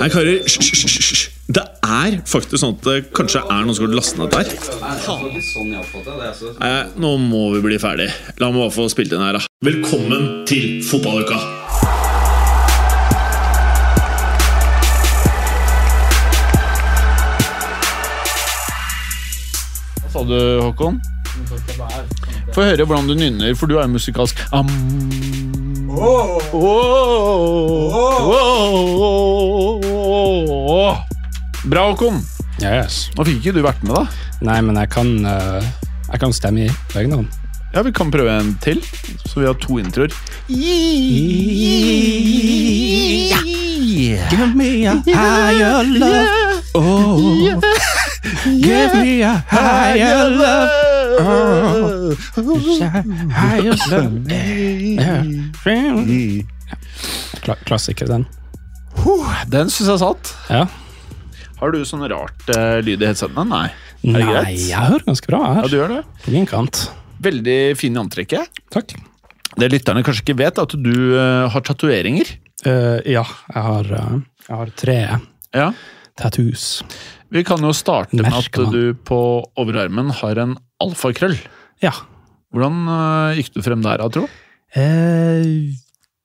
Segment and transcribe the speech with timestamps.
[0.00, 1.26] Nei, karer, hysj.
[1.52, 4.48] Det er faktisk sånn at det kanskje er noen som har lastet ned der.
[6.56, 6.70] Nei,
[7.04, 8.06] nå må vi bli ferdig.
[8.40, 9.44] La meg bare få spilt inn her, da.
[9.66, 11.36] Velkommen til fotballuka!
[20.00, 20.96] Hva sa du, Håkon?
[22.56, 24.40] Få høre hvordan du nynner, for du er jo musikalsk.
[24.56, 24.72] Am.
[25.92, 26.40] Åh.
[30.48, 30.96] Åh.
[31.64, 32.22] Bra, Håkon.
[32.62, 33.10] Yes.
[33.16, 34.06] Nå fikk ikke du vært med, da.
[34.44, 35.64] Nei, men jeg kan, eh,
[36.10, 37.28] jeg kan stemme i begge hånd.
[37.74, 38.80] Ja, Vi kan prøve en til,
[39.28, 40.10] så vi har to introer.
[44.30, 46.62] Give me a higher love.
[46.74, 47.60] Oh,
[48.44, 50.70] give me a higher love.
[51.20, 52.14] Oh,
[53.30, 54.30] higher love.
[57.66, 58.26] Klassiker, den.
[59.50, 60.30] Den syns jeg satt.
[60.50, 60.64] Ja.
[61.60, 63.44] Har du sånn rart uh, lyd i headsetene?
[63.50, 63.66] Nei.
[64.00, 64.62] Er det Nei, greit?
[64.70, 65.60] jeg hører ganske bra her.
[65.60, 66.00] Ja, du gjør det.
[66.24, 66.82] På min kant.
[67.20, 68.60] Veldig fin i antrekket.
[68.72, 68.94] Takk.
[69.60, 72.30] Det lytterne kanskje ikke vet, er at du uh, har tatoveringer.
[72.64, 73.90] Uh, ja, jeg har,
[74.46, 74.98] jeg har tre
[75.56, 75.68] Ja.
[76.20, 76.66] tattoos.
[77.30, 79.20] Vi kan jo starte med at du på
[79.60, 81.36] overarmen har en alfakrøll.
[81.84, 81.92] Ja.
[82.50, 82.88] Hvordan
[83.38, 84.24] gikk du frem der, tro?
[84.74, 85.70] Eh,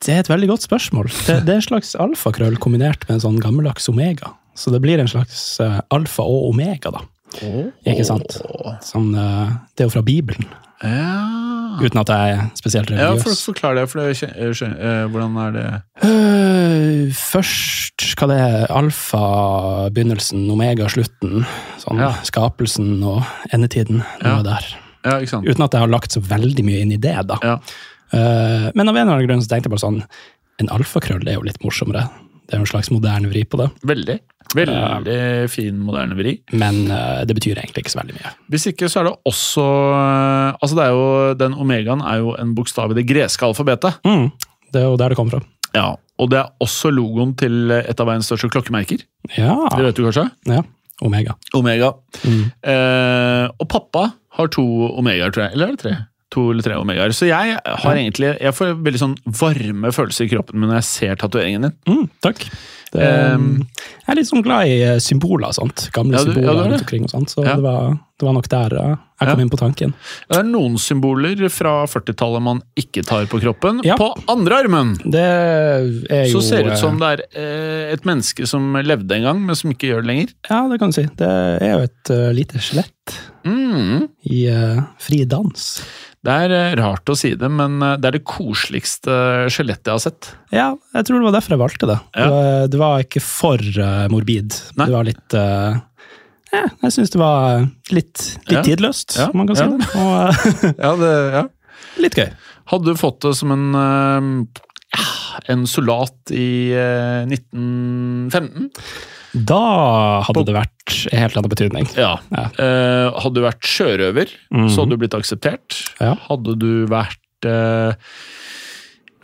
[0.04, 1.08] det er et veldig godt spørsmål.
[1.26, 4.34] Det, det er en slags alfakrøll kombinert med en sånn gammeldags omega.
[4.56, 7.02] Så det blir en slags uh, alfa og omega, da.
[7.88, 8.38] Ikke sant?
[8.86, 10.46] Sånn, uh, det er jo fra Bibelen,
[10.84, 11.80] Ja.
[11.82, 13.18] uten at jeg er spesielt religiøs.
[13.18, 13.84] ja, for, å forklar det.
[13.92, 15.66] For det skjønner, eh, hvordan er det
[16.06, 19.24] uh, først, hva det er, alfa,
[19.96, 21.44] begynnelsen, omega, slutten.
[21.84, 22.14] Sånn Ja.
[22.24, 24.04] skapelsen og endetiden.
[24.22, 24.38] Ja.
[24.38, 24.70] Noe der.
[25.06, 25.46] Ja, ikke sant?
[25.50, 27.38] Uten at jeg har lagt så veldig mye inn i det, da.
[28.14, 30.04] Eh, men av en eller annen grunn så tenkte jeg bare sånn
[30.62, 32.06] En alfakrøll er jo litt morsommere.
[32.46, 33.66] Det er jo en slags moderne vri på det.
[33.90, 34.16] Veldig.
[34.56, 35.18] Veldig
[35.52, 36.36] fin, moderne vri.
[36.56, 38.32] Men uh, det betyr egentlig ikke så veldig mye.
[38.54, 42.36] Hvis ikke, så er det også uh, Altså, det er jo Den omegaen er jo
[42.40, 43.98] en bokstav i det greske alfabetet.
[44.08, 44.30] Mm,
[44.72, 45.44] det er jo der det kommer fra.
[45.76, 45.90] Ja,
[46.22, 49.04] Og det er også logoen til et av verdens største klokkemerker.
[49.36, 49.58] Ja.
[49.76, 50.30] Det vet du kanskje?
[50.54, 50.64] ja.
[51.04, 51.34] Omega.
[51.52, 51.90] Omega.
[52.24, 52.46] Mm.
[53.60, 54.06] Og pappa
[54.38, 54.64] har to
[54.96, 55.58] omegaer, tror jeg.
[55.58, 55.96] Eller er det tre?
[56.36, 57.14] To eller tre omegaer.
[57.16, 60.90] Så jeg har egentlig Jeg får veldig sånn varme følelser i kroppen min når jeg
[60.92, 61.76] ser tatoveringen din.
[61.88, 62.44] Mm, takk.
[62.96, 63.48] Um,
[64.06, 65.88] jeg er litt sånn glad i eh, symboler og sånt.
[65.96, 67.34] Gamle Ja, du- symboler ja, rundt omkring og sånt.
[67.34, 69.94] Så det, var, det var nok der eh, jeg kom inn på tanken.
[70.30, 73.80] Det er noen symboler fra 40-tallet man ikke tar på kroppen.
[73.98, 78.06] På andre armen Det er jo så ser det ut som eh, det er et
[78.08, 80.34] menneske som levde en gang, men som ikke gjør det lenger.
[80.52, 81.06] Ja, det kan du si.
[81.18, 81.30] Det
[81.64, 82.92] er jo et uh, lite skjelett
[83.46, 84.08] Mm.
[84.34, 85.62] i uh, fri dans.
[86.26, 89.14] Det er rart å si det, men det er det koseligste
[89.54, 90.30] skjelettet jeg har sett.
[90.50, 91.98] Ja, jeg tror det var derfor jeg valgte det.
[92.18, 92.24] Ja.
[92.26, 94.56] Det, var, det var ikke for uh, morbid.
[94.80, 94.88] Nei.
[94.88, 95.78] Det var litt uh,
[96.54, 98.64] ja, Jeg syns det var litt, litt Ja.
[98.66, 99.74] tidløst, om man kan si ja.
[99.76, 99.90] det.
[100.02, 101.44] Og Ja, det, ja.
[102.06, 102.30] litt gøy.
[102.72, 104.64] Hadde du fått det som en uh,
[105.52, 108.70] en soldat i eh, 1915?
[109.36, 109.60] Da
[110.24, 111.90] hadde På- det vært helt annen betydning.
[112.00, 112.14] Ja.
[112.32, 112.46] Ja.
[112.56, 114.70] Eh, hadde du vært sjørøver, mm.
[114.72, 115.82] så hadde du blitt akseptert.
[116.00, 116.14] Ja.
[116.30, 117.92] Hadde du vært eh,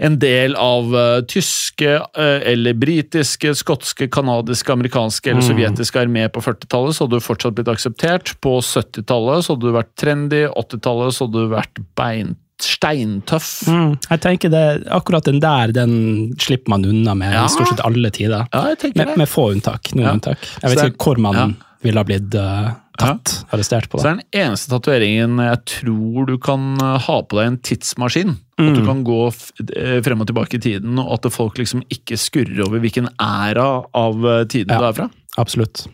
[0.01, 5.49] en del av uh, tyske uh, eller britiske, skotske, kanadiske, amerikanske eller mm.
[5.49, 8.33] sovjetiske armé på 40-tallet, så hadde du fortsatt blitt akseptert.
[8.41, 13.47] På 70-tallet så hadde du vært trendy, 80-tallet så hadde du vært beint steintøff.
[13.69, 15.93] Mm, jeg tenker det, Akkurat den der den
[16.41, 17.45] slipper man unna med Ja.
[17.45, 18.45] i stort sett alle tider.
[18.53, 19.17] Ja, jeg Med, det.
[19.17, 19.93] med få unntak.
[19.95, 20.13] Noen Ja.
[20.13, 20.37] unntak.
[20.61, 24.03] Jeg vet ikke hvor man ville ha blitt eh, tatt, arrestert på Så det.
[24.03, 28.37] det er den eneste tatoveringen jeg tror du kan ha på deg en tidsmaskin.
[28.61, 28.85] At du Mm.
[28.85, 29.19] kan gå
[29.75, 33.85] eh, frem og tilbake i tiden, og at folk liksom ikke skurrer over hvilken æra
[33.93, 34.79] av eh, tiden Ja.
[34.79, 35.09] du er fra.
[35.37, 35.87] Absolutt.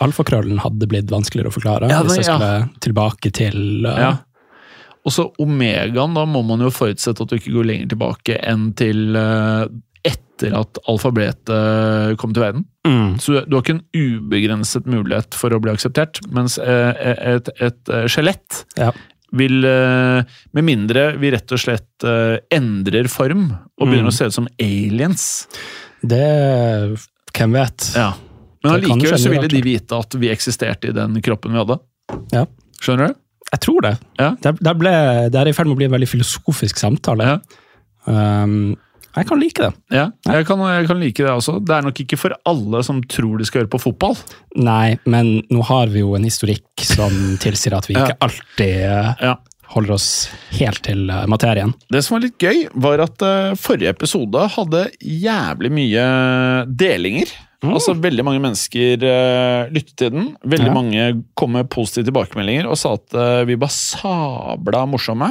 [0.00, 4.12] Alfakrøllen hadde blitt vanskeligere å forklare Ja, hvis jeg skulle tilbake til uh, Ja.
[5.06, 8.74] Og så omegaen, da må man jo forutsette at du ikke går lenger tilbake enn
[8.76, 9.64] til eh,
[10.40, 12.64] etter at alfabetet kom til verden.
[12.86, 16.94] mm, Så du har ikke en ubegrenset mulighet for å bli akseptert, mens eh,
[17.36, 18.90] et, et eh, skjelett Ja.
[19.32, 20.22] vil eh,
[20.52, 24.12] Med mindre vi rett og slett eh, endrer form og begynner Mm.
[24.14, 25.46] å se ut som aliens.
[26.02, 26.98] Det
[27.36, 27.92] Hvem vet?
[27.96, 28.12] Ja.
[28.64, 31.78] Men allikevel så ville de vite at vi eksisterte i den kroppen vi hadde.
[32.32, 32.46] Ja.
[32.80, 33.14] Skjønner du?
[33.50, 33.92] Jeg tror det.
[34.18, 34.30] Ja.
[34.42, 34.90] Det, det, ble,
[35.32, 37.24] det er i ferd med å bli en veldig filosofisk samtale.
[37.26, 37.38] Ja.
[38.06, 38.76] Um,
[39.16, 39.70] jeg kan like det.
[39.90, 41.58] Ja, jeg kan, jeg kan like det også.
[41.66, 44.14] Det er nok ikke for alle som tror de skal høre på fotball.
[44.56, 47.10] Nei, men nå har vi jo en historikk som
[47.42, 48.06] tilsier at vi Ja.
[48.06, 49.34] ikke alltid eh, Ja.
[49.74, 50.28] holder oss
[50.58, 51.74] helt til eh, materien.
[51.90, 56.06] Det som var litt gøy, var at eh, forrige episode hadde jævlig mye
[56.66, 57.30] delinger.
[57.60, 60.30] Altså Veldig mange mennesker uh, lyttet til den.
[60.48, 60.72] Veldig Ja.
[60.72, 61.02] mange
[61.36, 65.28] kom med positive tilbakemeldinger og sa at uh, vi var sabla morsomme.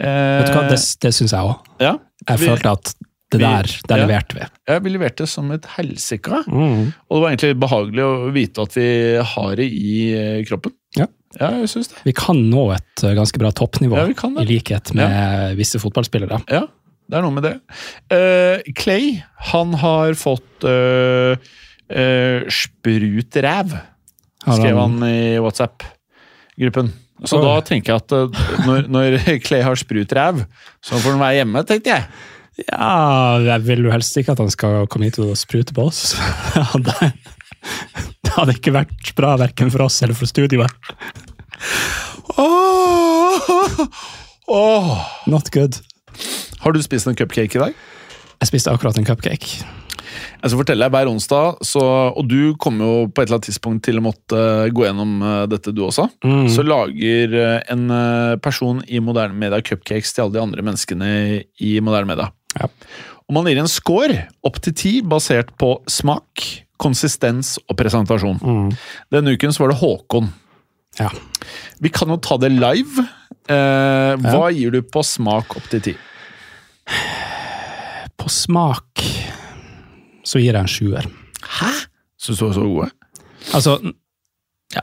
[0.00, 1.74] Eh, Vet du hva, Det, det syns jeg òg.
[1.82, 1.96] Ja,
[2.28, 2.94] Jeg vi- følte at
[3.34, 4.06] det der, der ja.
[4.06, 4.46] leverte vi.
[4.68, 6.44] ja, vi leverte som et helsike.
[6.46, 8.88] Og det var egentlig behagelig å vite at vi
[9.32, 10.74] har det i eh, kroppen.
[10.94, 11.08] Ja.
[11.40, 12.04] ja jeg synes det.
[12.04, 16.44] Vi kan nå et eh, ganske bra toppnivå, i likhet med visse fotballspillere.
[16.52, 16.66] Ja,
[17.10, 17.54] det er noe med det.
[18.08, 19.18] Uh, Clay,
[19.50, 21.34] han har fått uh,
[22.48, 23.74] sprutræv,
[24.46, 26.92] skrev han i WhatsApp-gruppen.
[27.22, 30.42] Så da tenker jeg at eh, når, når Clay har sprutræv,
[30.82, 32.08] så får han være hjemme, tenkte jeg.
[32.68, 36.14] Ja, jeg vil jo helst ikke at han skal komme hit og sprute på oss.
[38.24, 40.70] det hadde ikke vært bra verken for oss eller for studioet.
[42.38, 43.88] Oh,
[44.50, 44.92] oh.
[45.30, 45.80] Not good.
[46.62, 47.74] Har du spist en cupcake i dag?
[48.40, 49.64] Jeg spiste akkurat en cupcake.
[50.44, 51.82] Jeg skal fortelle deg hver onsdag, så,
[52.12, 54.40] og du kommer jo på et eller annet tidspunkt til å måtte
[54.76, 56.04] gå gjennom eh, dette, du også.
[56.20, 56.50] Mm.
[56.52, 61.08] Så lager eh, en eh, person i moderne media cupcakes til alle de andre menneskene
[61.64, 62.28] i moderne media.
[62.58, 62.68] Ja.
[63.24, 66.44] Og man gir en score opp til ti basert på smak,
[66.76, 68.36] konsistens og presentasjon.
[68.44, 68.68] Mm.
[69.16, 70.28] Denne uken så var det Håkon.
[71.00, 71.08] Ja.
[71.80, 73.06] Vi kan jo ta det live.
[73.48, 75.96] Eh, hva gir du på smak opp til ti?
[78.20, 79.08] På smak
[80.24, 81.10] så gir jeg en sjuer.
[81.58, 81.70] Hæ?
[82.18, 82.90] Så så, så gode?
[83.54, 83.78] Altså,
[84.74, 84.80] Ja.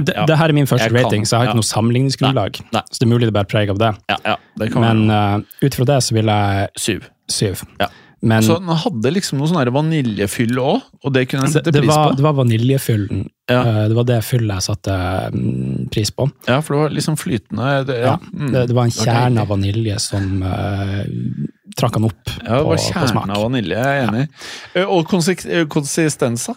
[0.00, 1.50] det, det her er min første Jeg kan, rating, så jeg har ja.
[1.52, 2.58] ikke noe sammenligningsgrunnlag.
[2.72, 2.82] Nei.
[2.90, 3.92] Så det er mulig det bærer preg av det.
[4.10, 7.08] Ja, ja, det kan Men eh, ut fra det så vil jeg syv.
[7.30, 7.62] syv.
[7.78, 7.90] Ja.
[8.20, 11.84] Men Så den hadde liksom noe sånn vaniljefyll òg, og det kunne jeg sette det,
[11.84, 12.16] pris var, på.
[12.18, 13.20] det var vaniljefyllen.
[13.46, 13.60] Ja.
[13.60, 14.96] Eh, det var det fyllet jeg satte
[15.36, 16.26] mm, pris på.
[16.48, 17.68] Ja, for det var liksom flytende.
[17.86, 18.16] Det, ja.
[18.16, 18.50] Ja, mm.
[18.56, 21.04] det, det var en kjerne av vanilje som uh,
[21.78, 23.28] trakk han opp ja, det var på kjernen smak.
[23.36, 24.24] av vanilje, jeg er enig.
[24.76, 24.86] Ja.
[24.94, 26.56] Og konsik eh, konsistensa.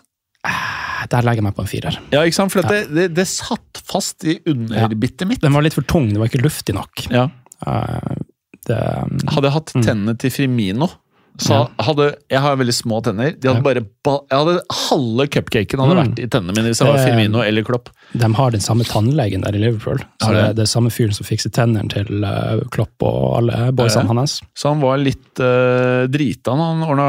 [1.12, 1.98] Der legger jeg meg på en firer.
[2.14, 2.54] Ja, ikke sant?
[2.54, 2.70] For ja.
[2.72, 5.42] det, det, det satt fast i underbittet mitt.
[5.44, 7.06] Den var litt for tung, det var ikke luftig nok.
[7.14, 7.28] Ja.
[7.66, 8.18] Uh,
[8.68, 8.78] det,
[9.34, 10.90] Hadde jeg hatt tennene til Frimino
[11.42, 13.32] så hadde, Jeg har veldig små tenner.
[13.40, 14.56] De hadde bare jeg hadde
[14.90, 16.02] Halve cupcaken hadde Mm.
[16.02, 17.88] vært i tennene mine hvis jeg var Firmino eller Klopp.
[18.14, 20.02] De har den samme tannlegen der i Liverpool.
[20.22, 20.64] Så Har det, det?
[20.66, 24.40] er samme fyren som fikser tennene til eh, Klopp og alle boysene hans.
[24.58, 27.06] Så han var litt uh, drita når han ordna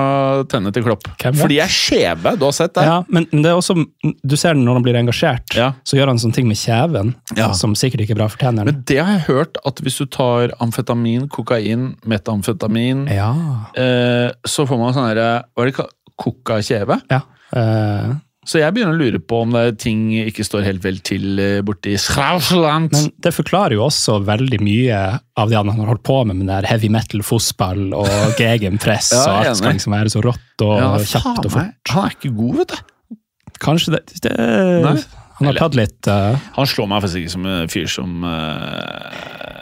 [0.53, 1.09] tennene til Klopp.
[1.19, 2.85] For de er skjeve, du har sett det?
[2.87, 3.75] Ja, men det er også,
[4.23, 5.73] du ser det når han blir engasjert, Ja.
[5.83, 7.51] så gjør han sånne ting med kjeven Ja.
[7.59, 8.69] som sikkert ikke er bra for tennene.
[8.71, 13.33] Men det har jeg hørt, at hvis du tar amfetamin, kokain, metamfetamin, ja.
[13.75, 15.99] eh, så får man sånn herre Hva er det kokakjeve?
[16.23, 17.01] Koka-kjeve?
[17.11, 17.21] ja.
[17.53, 20.97] Eh, Så jeg begynner å lure på om det er ting ikke står helt vel
[21.07, 22.91] til eh, borti Schrausland.
[22.91, 24.99] men det forklarer jo også veldig mye
[25.39, 28.11] av det han har holdt på med, med der heavy metal, fotball og
[28.41, 31.95] gegenpress, Ja, og alt skal liksom være så rått og ja, kjapt og fort.
[31.95, 33.19] Han er ikke god, vet du.
[33.63, 36.35] Kanskje det, det Han har tatt litt uh...
[36.57, 39.53] Han slår meg faktisk ikke som en fyr som uh,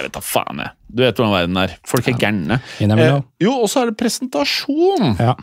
[0.00, 0.76] jeg vet da faen, jeg.
[0.88, 1.72] Du vet hvordan verden er.
[1.88, 2.60] Folk er gærne.
[2.80, 5.16] You Eh, jo, og så er det presentasjon!
[5.20, 5.34] Ja.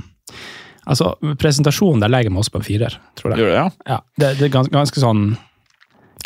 [0.88, 3.42] Altså, presentasjonen, der legger meg også på en firer, tror jeg.
[3.42, 3.68] Gjør det, ja?
[3.92, 5.26] Ja, det, det er gans, ganske sånn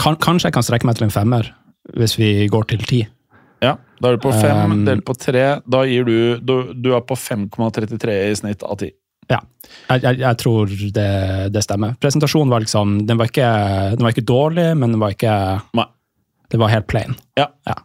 [0.02, 1.50] kan, Kanskje jeg kan strekke meg til en femmer,
[1.98, 3.02] hvis vi går til ti.
[3.62, 5.62] Ja, Da er du på fem, Um, delt på tre.
[5.70, 8.90] Da gir du Du, du er på 5,33 i snitt av ti.
[9.30, 9.38] Ja,
[9.92, 11.10] jeg, jeg, jeg tror det,
[11.54, 11.94] det stemmer.
[12.02, 13.50] Presentasjonen var liksom Den var ikke,
[13.96, 15.36] den var ikke dårlig, men den var ikke
[15.78, 15.86] Nei.
[16.52, 17.14] Det var helt plain.
[17.40, 17.46] Ja.
[17.70, 17.78] Ja.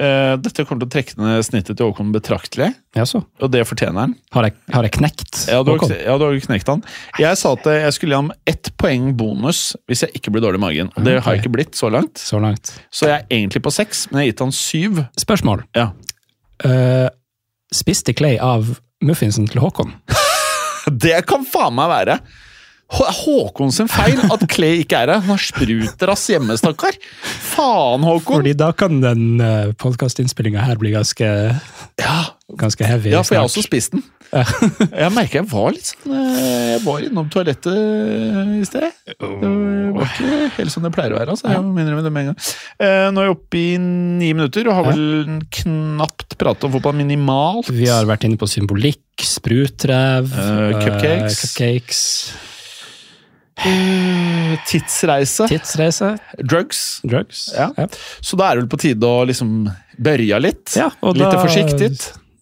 [0.00, 3.20] Eh, dette kommer til å trekke ned snittet til Håkon betraktelig, Jaså.
[3.20, 4.14] og det fortjener han.
[4.32, 5.42] Har, jeg, har jeg knekt?
[5.50, 5.92] Ja, du har, Håkon?
[5.92, 6.84] ja, du har knekt han.
[7.20, 10.62] Jeg sa at jeg skulle gi ham ett poeng bonus hvis jeg ikke blir dårlig
[10.62, 10.92] i magen.
[10.96, 12.16] Og det har jeg ikke blitt så langt.
[12.16, 12.72] Så langt.
[12.88, 15.02] Så jeg er egentlig på seks, men jeg har gitt han syv.
[15.20, 15.66] Spørsmål.
[15.76, 15.90] Ja.
[16.64, 17.08] Uh,
[17.76, 18.72] spiste Clay av
[19.04, 19.92] muffinsen til Håkon?
[21.04, 22.22] Det kan faen meg være!
[22.90, 25.20] Hå- Håkon sin feil at Clay ikke er her.
[25.22, 26.96] Han har spruterass hjemme, stakkar.
[27.22, 28.40] Faen, Håkon!
[28.40, 31.28] Fordi da kan den uh, podkastinnspillinga her bli ganske,
[32.00, 32.16] Ja,
[32.58, 33.12] ganske heavy.
[33.14, 34.02] ja, for jeg har også spist den.
[35.02, 38.92] Jeg merker jeg var litt sånn eh, Jeg var innom toalettet eh, i sted.
[39.10, 39.30] Det
[39.96, 41.34] var ikke helt som det pleier å være.
[41.34, 41.48] Altså.
[41.50, 42.52] Jeg minner innrømme det med en gang.
[42.78, 46.94] Eh, Nå er jeg oppe i ni minutter og har vel knapt pratet om fotball
[47.00, 47.72] minimalt.
[47.74, 51.34] Vi har vært inne på symbolikk, sprutrev, uh, cupcakes.
[51.34, 52.04] Uh, cupcakes.
[53.66, 55.46] Eh, Tidsreise.
[55.50, 57.00] Tidsreise, Drugs.
[57.04, 57.50] drugs.
[57.56, 57.70] Ja.
[58.24, 59.68] Så da er det vel på tide å liksom
[60.00, 60.74] børja litt.
[60.76, 61.92] Ja, Litt da- forsiktig.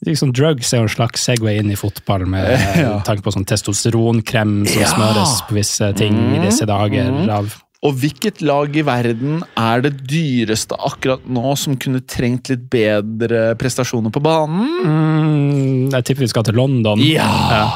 [0.07, 2.47] Liksom drugs er jo en slags segway inn i fotball, med
[2.79, 3.01] Ja.
[3.03, 4.87] tanke på sånn testosteronkrem som Ja.
[4.93, 7.11] smøres på visse ting i disse dager.
[7.11, 7.29] mm.
[7.35, 12.69] av Og hvilket lag i verden er det dyreste akkurat nå som kunne trengt litt
[12.71, 14.67] bedre prestasjoner på banen?
[14.87, 16.99] mm, Jeg tipper vi skal til London.
[16.99, 17.71] Ja!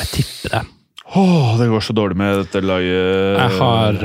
[0.00, 0.62] Jeg tipper det.
[1.14, 3.38] Åh, det går så dårlig med dette laget.
[3.38, 3.98] Jeg har,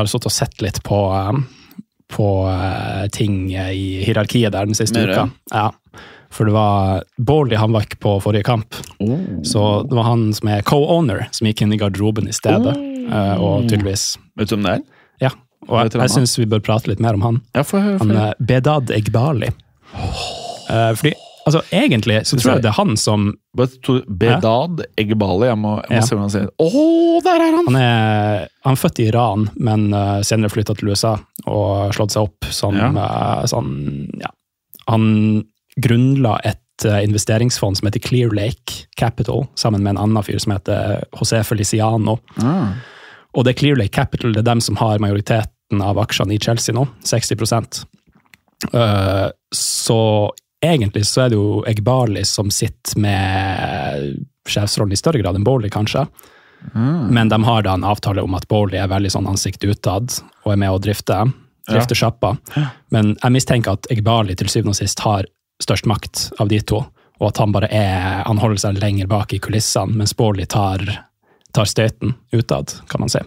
[0.00, 1.32] uh, stått og sett litt på, eh,
[2.12, 5.12] på eh, ting i hierarkiet der den siste Mere.
[5.12, 5.30] uka.
[5.52, 5.70] Ja.
[6.30, 9.18] For det var Bårli han var ikke på forrige kamp, Oh.
[9.44, 12.72] så det var han som er co-owner, som gikk inn i garderoben i stedet.
[12.76, 14.82] eh, og tydeligvis Vet du hvem det er?
[15.20, 15.30] Ja.
[15.68, 17.42] Og jeg, jeg syns vi bør prate litt mer om han.
[17.54, 18.06] Ja, for, for.
[18.06, 19.48] Han er Bedad Egbali.
[20.70, 21.12] Eh, fordi
[21.46, 23.28] altså, egentlig så tror jeg det er han som
[24.20, 25.48] Bedad Egbali.
[25.48, 26.02] Jeg må, jeg må Ja.
[26.04, 26.50] se hvordan han sier.
[26.60, 27.66] Å, der er han!
[27.70, 31.14] Han er, han er født i Iran, men uh, senere flytta til USA
[31.46, 32.90] og slått seg opp som Ja.
[32.92, 33.72] Uh, sånn
[34.20, 34.32] Ja.
[34.90, 35.44] Han
[35.82, 40.52] grunnla et uh, investeringsfond som heter Clear Lake Capital, sammen med en annen fyr som
[40.54, 42.18] heter José Feliciano.
[42.42, 42.74] Ah.
[43.36, 46.40] Og det er Clear Lake Capital det er dem som har majoriteten av aksjene i
[46.40, 47.86] Chelsea nå, 60
[48.72, 50.30] Uh, Så
[50.64, 55.70] egentlig så er det jo Egbali som sitter med sjefsrollen i større grad enn Bowley,
[55.72, 56.06] kanskje.
[56.74, 57.14] Mm.
[57.14, 60.52] Men de har da en avtale om at Bowley er veldig sånn ansikt utad og
[60.52, 61.18] er med å drifte,
[61.68, 62.36] drifte sjappa.
[62.94, 65.28] Men jeg mistenker at Egbali til syvende og sist har
[65.62, 66.82] størst makt av de to,
[67.20, 70.82] og at han bare er, han holder seg lenger bak i kulissene, mens Bowley tar,
[71.56, 73.22] tar støyten utad, kan man si.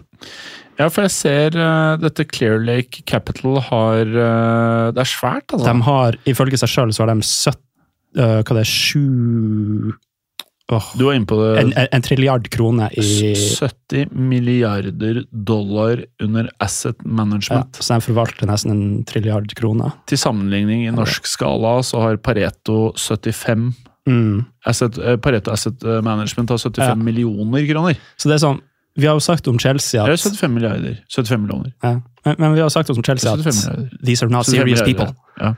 [0.80, 5.66] Ja, for jeg ser uh, dette Clear Lake Capital har uh, Det er svært, altså.
[5.66, 7.58] De har, ifølge seg sjøl, så har de 70,
[8.16, 9.92] uh, hva det er, sju
[10.96, 11.50] Du var inne på det.
[11.64, 17.80] en, en, en trilliard kroner i 70 milliarder dollar under asset ja, management.
[17.82, 19.96] Så de forvalter nesten en trilliard kroner.
[20.08, 23.72] Til sammenligning i norsk skala så har Pareto 75
[24.08, 24.46] Mm.
[24.66, 26.94] asset, eh, Pareto Asset Management har 75 Ja.
[26.96, 27.98] millioner kroner.
[28.16, 28.60] Så det er sånn,
[29.00, 30.96] vi har jo sagt om Chelsea at 75 milliarder.
[31.14, 31.72] 75 millioner.
[31.82, 33.44] ja, men, men vi har sagt om Chelsea at
[34.04, 35.14] these are not serious people.
[35.40, 35.54] Ja.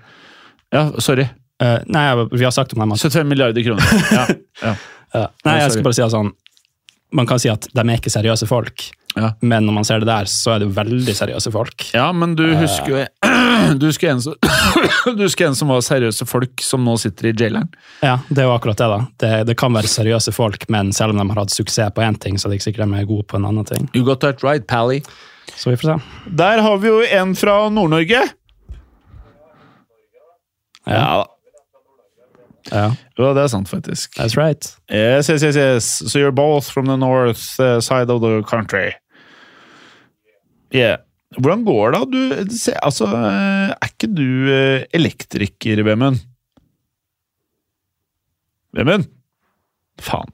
[0.73, 1.27] ja, sorry.
[1.63, 3.83] Uh, nei, vi har sagt om dem at 75 milliarder kroner.
[4.13, 4.27] Ja,
[4.63, 4.75] ja.
[5.13, 5.27] Ja.
[5.45, 6.31] Nei, jeg skal bare si at sånn
[7.13, 9.35] Man kan si at de er ikke seriøse folk, Ja.
[9.45, 11.91] men når man ser det der, så er det jo veldig seriøse folk.
[11.93, 13.03] ja, men du husker jo
[13.79, 14.35] Du husker en som,
[15.17, 17.69] du husker en som var seriøse folk, som nå sitter i jaileren?
[18.03, 19.01] Ja, det er jo akkurat det, da.
[19.23, 22.17] Det, det kan være seriøse folk, men selv om de har hatt suksess på én
[22.19, 23.87] ting, så er det ikke sikkert de er gode på en annen ting.
[23.95, 25.03] You got that right, Pally.
[25.55, 26.31] Så vi får se.
[26.43, 28.23] Der har vi jo en fra Nord-Norge.
[30.87, 31.25] Ja, Ja,
[32.71, 34.15] jo, det er sant, faktisk.
[34.19, 34.67] that's right.
[34.91, 35.85] Yes, yes, yes, yes.
[36.07, 38.93] So you're both from the north uh, side of the country.
[40.73, 41.03] Yeah.
[41.39, 42.03] Hvordan går det?
[42.13, 46.21] Du, se, altså, eh, er ikke du eh, elektriker, Vemund?
[48.77, 49.09] Vemund?
[50.03, 50.29] Faen.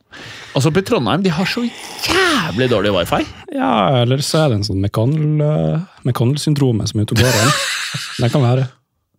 [0.55, 3.23] Altså, oppe i Trondheim, de har så jævlig dårlig wifi.
[3.55, 7.55] Ja, eller så er det en sånn McConnell, McConnell-syndromet som er ute og går igjen.
[8.23, 8.67] Det kan være.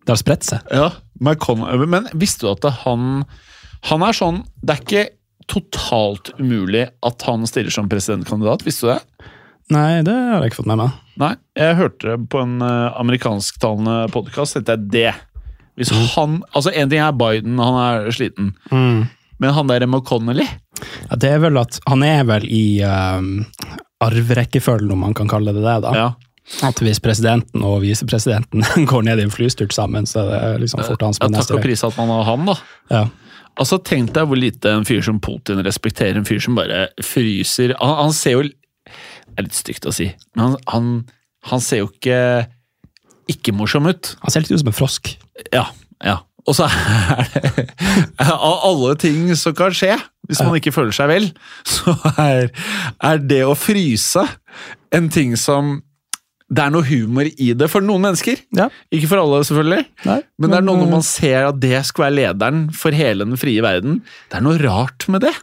[0.04, 0.72] Det har spredt seg.
[0.74, 0.90] Ja,
[1.20, 3.24] Men visste du at han
[3.88, 5.06] Han er sånn Det er ikke
[5.50, 8.62] totalt umulig at han stiller som presidentkandidat.
[8.62, 9.30] Visste du det?
[9.74, 11.00] Nei, det har jeg ikke fått med meg.
[11.18, 14.54] Nei, jeg hørte det på en uh, amerikansktalende podkast.
[14.56, 15.12] Tenkte jeg det.
[15.80, 18.52] Hvis han Altså, en ting er Biden, han er sliten.
[19.40, 23.46] Men han der McConnelly Ja, det er vel at Han er vel i um,
[24.04, 25.78] arverekkefølgen, om man kan kalle det det.
[25.86, 25.94] da.
[25.96, 26.10] ja.
[26.66, 30.82] At hvis presidenten og visepresidenten går ned i en flystyrt sammen, så er det liksom
[30.84, 32.56] fort hans ja, er Takk og pris at man har han, da.
[32.90, 33.02] Ja.
[33.60, 37.74] Altså, Tenk deg hvor lite en fyr som Putin respekterer en fyr som bare fryser
[37.80, 40.88] Han, han ser jo Det er litt stygt å si, men han, han,
[41.50, 42.20] han ser jo ikke
[43.30, 44.16] ikke morsom ut.
[44.24, 45.12] Han ser litt ut som en frosk.
[45.54, 45.68] Ja,
[46.02, 46.16] ja.
[46.48, 47.66] Og så er det
[48.24, 49.92] Av alle ting som kan skje
[50.30, 51.24] hvis man ikke føler seg vel,
[51.74, 52.52] så er,
[53.02, 54.22] er det å fryse
[54.94, 55.80] en ting som
[56.50, 58.40] Det er noe humor i det for noen mennesker.
[58.58, 58.66] Ja.
[58.90, 59.84] Ikke for alle, selvfølgelig.
[60.08, 62.96] Nei, Men det er noe når eh, man ser at det skal være lederen for
[62.96, 64.00] hele den frie verden.
[64.32, 65.36] Det er noe rart med det.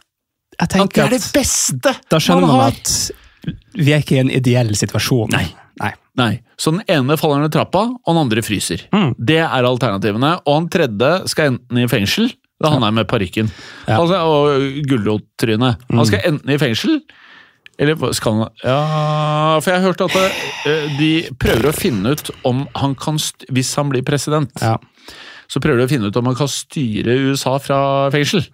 [0.58, 2.92] At det er det beste Da skjønner man man at
[3.78, 5.30] vi er ikke i en ideell situasjon.
[5.32, 5.46] Nei.
[5.78, 5.92] Nei.
[6.18, 8.82] Nei, Så den ene faller ned trappa, og den andre fryser.
[8.90, 9.12] Mm.
[9.14, 10.32] Det er alternativene.
[10.42, 13.50] Og han tredje skal enten i fengsel er han er med parykken.
[13.86, 13.94] Ja.
[13.94, 14.00] Mm.
[14.00, 15.84] Altså, og gulrottrynet.
[15.94, 16.98] Han skal enten i fengsel
[17.78, 22.30] eller skal han Ja, for jeg har hørt at det, de prøver å finne ut
[22.44, 23.18] om han kan
[23.50, 24.76] Hvis han blir president, Ja.
[25.48, 28.44] så prøver de å finne ut om han kan styre USA fra fengsel.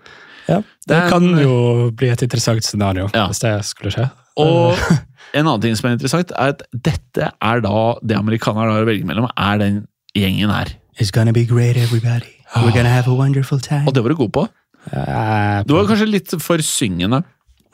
[0.49, 0.59] Ja.
[0.87, 3.27] Det Det kan en- jo bli et interessant scenario Ja.
[3.29, 4.11] hvis det skulle skje.
[4.37, 4.77] Og
[5.35, 8.87] en annen ting som er interessant, er at dette er da det amerikanerne har å
[8.87, 10.67] velge mellom, er den gjengen her.
[11.01, 12.31] It's gonna be great, everybody.
[12.55, 13.87] We're gonna have a wonderful time.
[13.89, 14.49] Og det var du god på.
[14.93, 17.25] Eh, Du var kanskje litt for syngende.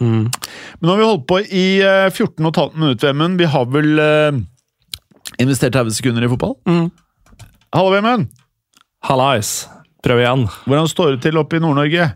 [0.00, 0.24] Mm.
[0.80, 3.40] Men nå har vi holdt på i eh, 14,5 minutter, Vemund.
[3.40, 4.40] Vi har vel eh,
[5.42, 6.56] investert 30 sekunder i fotball?
[6.68, 6.88] Mm.
[7.76, 8.30] Hallo, Vemund!
[9.06, 9.68] Hallais.
[10.04, 10.48] Prøv igjen.
[10.66, 12.10] Hvordan står det til oppe i Nord-Norge?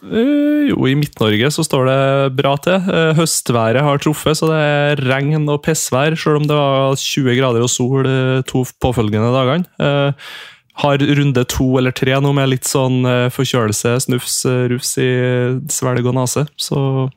[0.00, 1.98] Eh, jo, i Midt-Norge så står det
[2.38, 2.76] bra til.
[2.88, 7.36] Eh, høstværet har truffet, så det er regn og pissvær, selv om det var 20
[7.36, 10.14] grader og sol eh, to påfølgende dagene.
[10.80, 14.96] Eh, har runde to eller tre nå med litt sånn eh, forkjølelse, snufs, eh, rufs
[14.98, 15.10] i
[15.68, 16.46] svelg og nese.
[16.56, 17.10] Så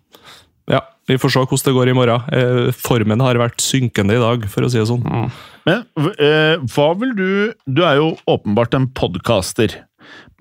[0.69, 2.27] ja, vi får se hvordan det går i morgen.
[2.31, 5.31] Eh, formen har vært synkende i dag, for å si det sånn.
[5.67, 5.83] Men
[6.19, 7.29] eh, hva vil du
[7.65, 9.83] Du er jo åpenbart en podcaster.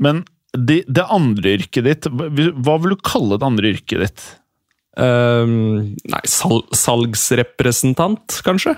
[0.03, 4.25] Men det, det andre yrket ditt, hva vil du kalle det andre yrket ditt?
[5.01, 8.75] Um, nei, sal salgsrepresentant, kanskje?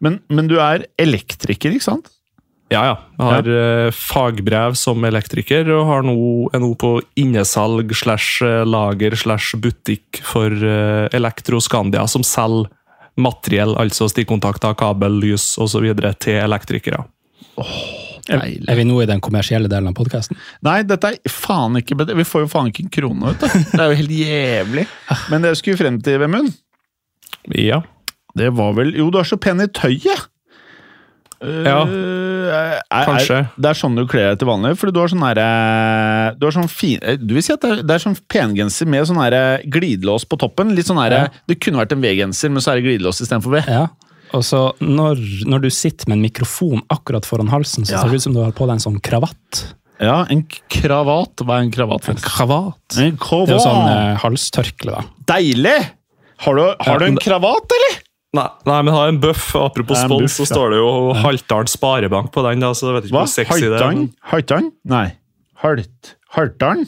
[0.00, 2.08] Men, men du er elektriker, ikke sant?
[2.70, 2.96] Ja, ja.
[3.18, 6.14] Jeg har eh, fagbrev som elektriker, og har nå,
[6.54, 12.70] er nå på innesalg slash eh, lager slash butikk for uh, Elektroskandia, som selger
[13.20, 15.90] materiell, altså stikkontakter, kabel, lys osv.
[16.22, 17.02] til elektrikere.
[18.30, 18.68] Deilig.
[18.70, 20.38] Er vi nå i den kommersielle delen av podkasten?
[20.64, 22.14] Nei, dette er faen ikke bedre.
[22.20, 23.64] Vi får jo faen ikke en krone, vet du.
[23.74, 24.86] Det er jo helt jævlig.
[25.32, 26.54] Men det jeg skulle frem til, Vemund,
[27.56, 27.82] Ja.
[28.38, 30.29] det var vel Jo, du er så pen i tøyet!
[31.40, 33.38] Eh, Ja, er- er- kanskje.
[33.56, 36.52] det er sånn du kler deg til vanlig, fordi du har sånn herre Du har
[36.52, 39.16] sånn fin eh, Du vil si at det er, det er sånn pengenser med sånn
[39.22, 40.74] herre glidelås på toppen?
[40.76, 41.40] Litt sånn herre Ja.
[41.48, 43.64] Det kunne vært en V-genser, men så er det glidelås istedenfor V.
[43.66, 43.86] Ja.
[44.34, 45.16] Og så når,
[45.48, 48.02] når du sitter med en mikrofon akkurat foran halsen, så Ja.
[48.02, 49.64] ser det ut som du har på deg en sånn kravatt.
[50.00, 51.36] Ja, en kravat.
[51.44, 52.08] Hva er en kravat?
[52.08, 52.16] En?
[52.16, 52.96] Kravat?
[52.96, 54.12] En Det er jo sånn kravat!
[54.12, 55.02] eh, halstørkle, da.
[55.26, 55.90] Deilig!
[56.40, 57.98] Har du, har du en kravat, eller?
[58.36, 59.48] Nei, nei, men har en bøff.
[59.58, 60.50] Apropos en spons, buff, så ja.
[60.52, 62.62] står det jo Haltdalen Sparebank på den.
[62.62, 63.24] da, så jeg vet ikke Hva?
[63.24, 64.04] hvor sexy det er.
[64.32, 64.70] Haltdalen?
[64.90, 65.06] Nei.
[65.64, 66.14] Halt.
[66.36, 66.86] Haltdalen?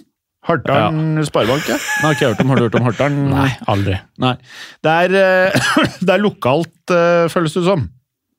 [1.19, 1.25] ja.
[1.27, 1.81] Sparebank, ja.
[1.81, 2.53] Nei, har ikke hørt om.
[2.53, 3.25] Har du hørt om Haltdalen?
[3.35, 3.99] Nei, aldri.
[4.23, 4.37] Nei.
[4.87, 5.67] Det er, eh,
[6.07, 7.88] det er lokalt, eh, føles det som.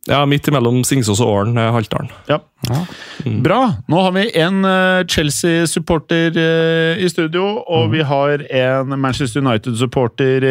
[0.09, 2.09] Ja, Midt imellom Singsås og Ålen, eh, Haltdalen.
[2.27, 2.41] Ja.
[2.67, 2.79] Ja.
[3.43, 3.59] Bra.
[3.91, 10.43] Nå har vi en eh, Chelsea-supporter eh, i studio, og vi har en Manchester United-supporter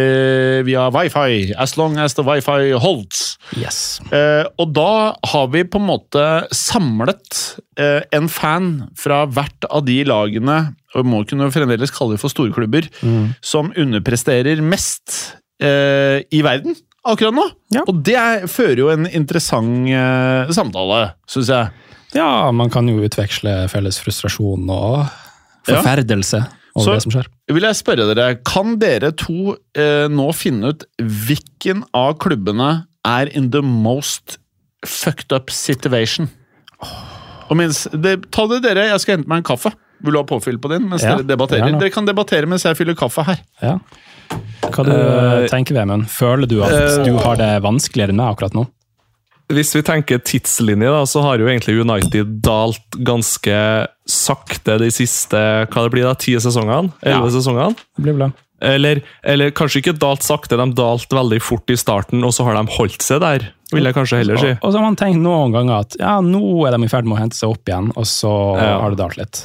[0.64, 1.52] via wifi.
[1.60, 3.36] As long as the wifi holds.
[3.56, 4.00] Yes.
[4.12, 6.24] Eh, og da har vi på en måte
[6.56, 7.42] samlet
[7.80, 10.58] eh, en fan fra hvert av de lagene,
[10.94, 13.34] og vi må kunne fremdeles kalle det for storklubber, Mm.
[13.44, 17.44] som underpresterer mest eh, i verden akkurat nå.
[17.74, 17.82] Ja.
[17.88, 21.70] Og det er, fører jo en interessant eh, samtale, syns jeg.
[22.14, 25.06] Ja, man kan jo utveksle felles frustrasjon og
[25.68, 26.42] forferdelse
[26.74, 27.26] over Så- det som skjer.
[27.52, 33.26] Vil jeg spørre dere, Kan dere to eh, nå finne ut hvilken av klubbene er
[33.36, 34.38] in the most
[34.86, 36.28] fucked up situation?
[37.50, 39.72] Og mens, det, ta det dere, jeg skal hente meg en kaffe.
[40.02, 41.76] Vil du ha påfyll på din mens Ja, dere debatterer?
[41.78, 43.42] Dere kan debattere mens jeg fyller kaffe her.
[43.62, 43.76] Ja.
[44.72, 46.06] Hva du uh, tenker Vemund?
[46.08, 48.66] Føler du at eh, du har det vanskeligere enn meg akkurat nå?
[49.52, 53.56] Hvis vi tenker tidslinje, da, så har jo egentlig United dalt ganske
[54.08, 55.36] sakte de siste
[55.68, 56.88] hva det blir da, ti sesongene?
[57.04, 57.34] Elleve Ja.
[57.36, 57.76] sesongene?
[57.98, 58.30] Det blir bra.
[58.62, 62.54] Eller, eller kanskje ikke dalt sakte, de dalt veldig fort i starten, og så har
[62.56, 64.52] de holdt seg der, vil jeg kanskje heller si.
[64.54, 67.08] Og, og så har man tenkt noen ganger at ja, nå er de i ferd
[67.10, 68.78] med å hente seg opp igjen, og så Ja.
[68.84, 69.42] har det dalt litt.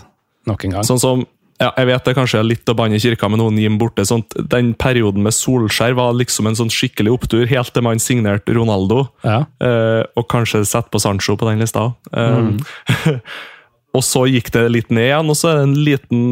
[0.48, 0.86] Nok en gang.
[0.88, 1.26] Sånn som
[1.58, 4.06] ja, Jeg vet det kanskje er litt å banne i kirka med noen Jim borte.
[4.06, 8.54] Sånt, den perioden med Solskjær var liksom en sånn skikkelig opptur, helt til man signerte
[8.54, 9.08] Ronaldo.
[9.26, 9.40] Ja.
[9.64, 11.90] Eh, og kanskje sette på Sancho på den lista.
[12.14, 13.18] Eh,
[13.98, 16.28] og så gikk det litt ned igjen, og så er det en liten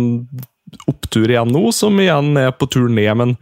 [0.92, 3.10] opptur igjen nå, som igjen er på tur ned.
[3.18, 3.34] Men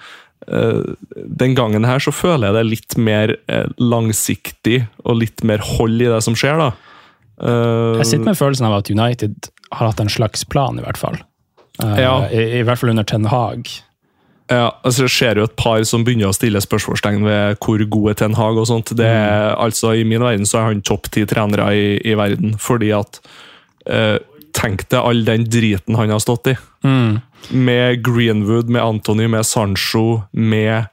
[0.47, 0.95] eh,
[1.43, 5.63] den gangen her så føler jeg det er litt mer eh, langsiktig og litt mer
[5.75, 6.63] hold i det som skjer.
[6.63, 6.71] da.
[7.43, 11.01] Uh, Jeg sitter med følelsen av at United har hatt en slags plan, i hvert
[11.01, 11.17] fall.
[11.81, 12.27] Eh, Ja.
[12.29, 13.69] i, I hvert fall under Ten Hag.
[14.51, 18.09] Ja, altså Det skjer jo et par som begynner å stille spørsmålstegn ved hvor god
[18.11, 18.91] er Ten Hag og sånt.
[18.99, 22.57] Det er, altså I min verden så er han topp ti trenere i, i verden,
[22.61, 23.21] fordi at
[23.87, 24.19] eh,
[24.53, 26.53] Tenk deg all den driten han har stått i.
[26.85, 30.85] Med Greenwood, med Anthony, med Sancho, med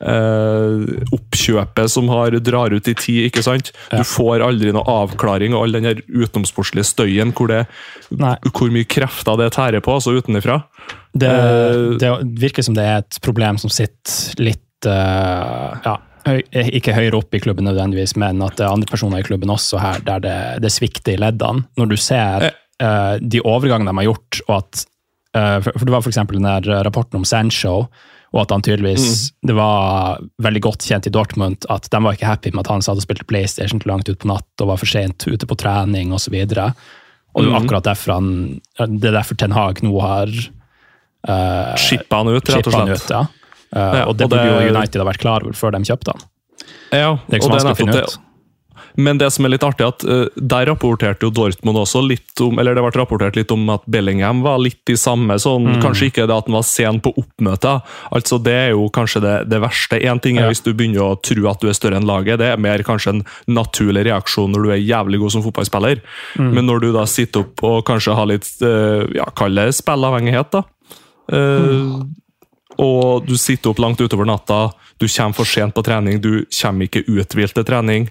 [0.00, 1.14] eh,
[1.44, 3.72] oppkjøpet som har drar ut i tid, ikke sant?
[3.92, 7.64] Du får aldri noe avklaring, og all den utenomsportslige støyen, hvor, det,
[8.50, 10.62] hvor mye krefter det tærer på, altså utenfra.
[11.14, 15.94] Det, Eh, det virker som det er et problem som sitter litt uh, ja,
[16.52, 19.78] Ikke høyere opp i klubben nødvendigvis, men at det er andre personer i klubben også
[19.82, 21.68] her der det, det svikter i leddene.
[21.78, 24.84] Når du ser uh, de overgangene de har gjort, og at
[25.36, 26.20] uh, for, for Det var f.eks.
[26.34, 27.84] den der rapporten om Sancho,
[28.34, 32.26] Og at han tydeligvis Det var veldig godt kjent i Dortmund at de var ikke
[32.26, 34.80] happy med at han satt og spilte PlayStation til langt ut på natt og var
[34.82, 36.34] for sent ute på trening osv.
[36.34, 36.66] Og, så
[37.34, 38.28] og det er akkurat derfor han
[38.78, 43.06] Det er derfor Ten Hag nå har uh, Shippa han ut, rett og slett.
[43.06, 43.14] ut.
[43.14, 43.24] Ja.
[43.74, 46.30] Uh, Ja, og det burde jo United ha vært klar over før de kjøpte han.
[46.94, 48.33] Ja, Det er ikke så vanskelig å finne finne det.
[48.96, 52.58] Men det som er litt artig, at uh, der rapporterte jo Dortmund også litt om
[52.62, 55.80] eller det ble rapportert litt om at Bellingham var litt i samme sånn, Mm.
[55.82, 57.82] Kanskje ikke det at han var sen på oppmøtet.
[58.12, 59.98] altså Det er jo kanskje det, det verste.
[59.98, 60.48] Én ting er Ja.
[60.48, 62.38] hvis du begynner å tro at du er større enn laget.
[62.38, 66.00] Det er mer kanskje en naturlig reaksjon når du er jævlig god som fotballspiller.
[66.38, 66.52] Mm.
[66.54, 70.50] Men når du da sitter opp og kanskje har litt uh, ja, Kall det spillavhengighet,
[70.52, 70.62] da.
[71.32, 72.04] Eh,
[72.78, 76.88] og du sitter opp langt utover natta, du kommer for sent på trening, du kommer
[76.88, 78.08] ikke uthvilt til trening.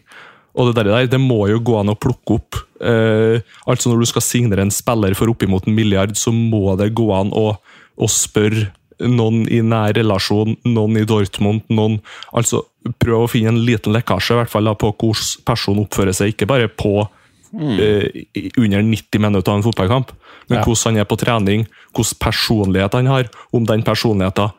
[0.53, 2.59] Og det der, der, det må jo gå an å plukke opp.
[2.83, 6.91] Eh, altså Når du skal signere en spiller for oppimot en milliard, så må det
[6.97, 7.55] gå an å,
[7.97, 8.69] å spørre
[9.03, 11.97] noen i nær relasjon, noen i Dortmund, noen
[12.35, 12.61] Altså
[13.01, 16.33] prøv å finne en liten lekkasje, i hvert fall da, på hvordan personen oppfører seg.
[16.33, 18.25] Ikke bare på eh,
[18.59, 20.11] under 90 minutter av en fotballkamp,
[20.49, 20.63] men Ja.
[20.65, 24.51] hvordan han er på trening, hvordan personlighet han har, om den personligheten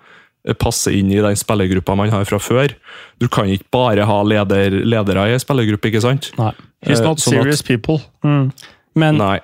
[0.58, 2.74] passer inn i den spillergruppa man har fra før.
[3.18, 6.32] Du kan ikke bare ha leder, ledere i en spillergruppe, ikke sant?
[6.36, 6.52] Nei.
[6.84, 8.00] He's Eh, not sånn at- serious people.
[8.94, 9.40] Men Nei.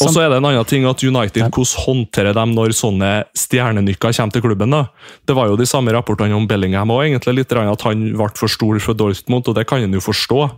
[0.00, 4.12] Og så er det en annen ting at United, hvordan håndterer de når sånne stjernenykker
[4.14, 4.70] kommer til klubben?
[4.70, 4.84] da?
[5.26, 8.28] Det var jo de samme rapportene om Bellingham og egentlig litt grann at han ble
[8.38, 10.50] for stor for Dortmund, og det kan en jo forstå.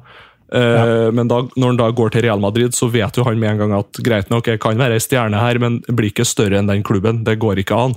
[0.52, 1.10] Ja.
[1.10, 3.58] Men da, når han da går til Real Madrid, så vet jo han med en
[3.62, 6.66] gang at greit nok, jeg kan være ei stjerne her, men blir ikke større enn
[6.68, 7.24] den klubben.
[7.24, 7.94] Det går ikke an.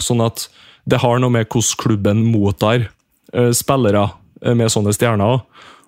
[0.00, 0.48] Sånn at
[0.88, 2.88] det har noe med hvordan klubben mottar
[3.32, 4.08] eh, spillere
[4.44, 5.42] eh, med sånne stjerner.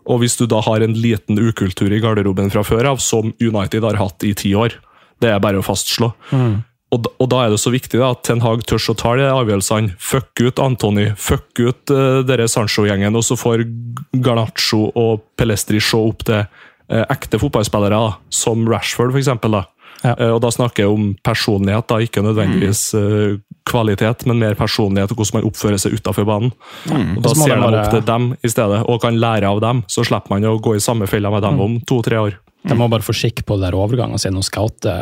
[0.05, 3.83] Og hvis du da har en liten ukultur i garderoben fra før av, som United
[3.89, 4.77] har hatt i ti år,
[5.25, 6.11] det er bare å fastslå.
[6.93, 9.15] Og, da- og da er det så viktig da, at Ten Hag tør å ta
[9.19, 9.95] de avgjørelsene.
[9.99, 13.65] Fuck ut Antony, fuck ut uh, dere Sancho-gjengen, og så får
[14.23, 19.57] Garnaccio og Pelestri se opp til uh, ekte fotballspillere, da, som Rashford for eksempel.
[19.57, 19.65] Da.
[20.05, 20.15] Ja.
[20.21, 23.39] Eh, og da snakker jeg om personlighet, da, ikke nødvendigvis mm.
[23.65, 26.53] kvalitet, men mer personlighet og hvordan man oppfører seg utenfor banen.
[26.91, 29.17] Og Da Og så må ser man bare- opp til dem i stedet, og kan
[29.17, 29.83] lære av dem.
[29.89, 32.37] Så slipper man å gå i samme fella med dem om to-tre år.
[32.69, 34.93] de må bare få skikk på der overgangen sin og scoute,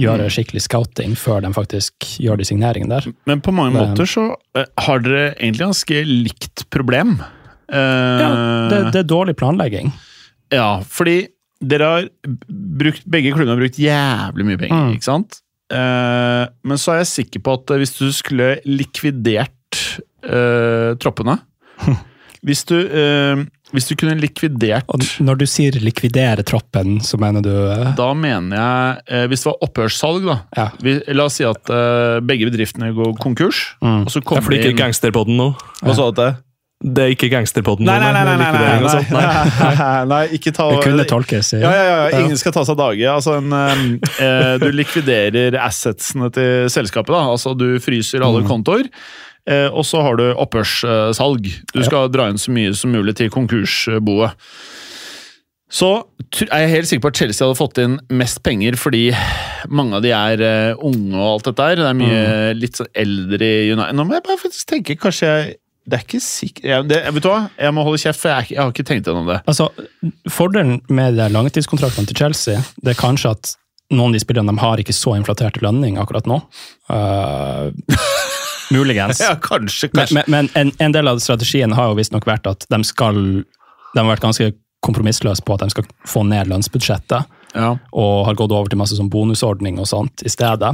[0.00, 3.12] gjøre skikkelig scouting før de faktisk gjør de signeringene der.
[3.28, 7.18] Men på mange måter så eh, har dere egentlig ganske likt problem.
[7.72, 8.30] Eh, Ja,
[8.70, 9.92] det, det er dårlig planlegging.
[10.52, 11.28] Ja, fordi
[11.62, 12.08] dere har
[12.50, 14.92] brukt, begge klubbene har brukt jævlig mye penger, Mm.
[14.98, 15.40] ikke sant?
[15.72, 19.78] Eh, men så er jeg sikker på at hvis du skulle likvidert
[20.26, 21.38] eh, troppene
[22.44, 23.40] hvis, du, eh,
[23.72, 28.10] hvis du kunne likvidert Og når du sier likvidere troppen, så mener du eh, Da
[28.18, 30.36] mener jeg eh, Hvis det var opphørssalg, da.
[30.58, 30.68] Ja.
[30.82, 33.62] Vi, la oss si at eh, begge bedriftene går konkurs.
[33.80, 34.02] Mm.
[34.04, 35.48] Og så Det er kommer fordi ikke gangsterpodden nå.
[35.80, 36.34] Hva sa du til det?
[36.82, 38.52] Det er ikke gangsterpodden Nei, nei, nei, nei, nei,
[39.12, 41.52] nei, nei, ikke ta Det kunne tolkes.
[41.54, 43.06] Ja, ja, ja, ingen skal ta seg av dage.
[43.06, 43.52] Altså en,
[44.18, 47.14] eh, du likviderer assetsene til selskapet.
[47.14, 48.26] da, altså Du fryser Mm.
[48.26, 48.88] alle kontoer.
[49.46, 51.48] Eh, og så har du opphørssalg.
[51.74, 54.34] Du skal dra inn så mye som mulig til konkursboet.
[55.72, 55.88] Så
[56.52, 59.06] er jeg helt sikker på at Chelsea hadde fått inn mest penger fordi
[59.72, 61.76] mange av de er eh, unge og alt dette her.
[61.80, 62.60] Det er mye Mm.
[62.60, 63.96] litt sånn eldre i United.
[63.96, 67.24] Nå må jeg bare faktisk tenke, kanskje jeg Det er ikke sikkert jeg, det, Vet
[67.24, 67.40] du hva?
[67.58, 69.40] Jeg må holde kjeft, for jeg, er ikke- jeg har ikke tenkt gjennom det.
[69.50, 69.66] Altså,
[70.30, 73.54] Fordelen med de langtidskontraktene til Chelsea det er kanskje at
[73.92, 76.38] noen av de spillerne de har ikke så inflatert lønning akkurat nå.
[76.88, 77.72] Uh,
[78.72, 79.20] muligens.
[79.20, 80.14] Ja, kanskje, Men, kanskje.
[80.14, 83.18] men, men en, en del av strategien har jo visstnok vært at de skal
[83.92, 87.68] De har vært ganske kompromissløse på at de skal få ned lønnsbudsjettet, ja.
[87.92, 90.72] og har gått over til masse sånn bonusordning og sånt i stedet.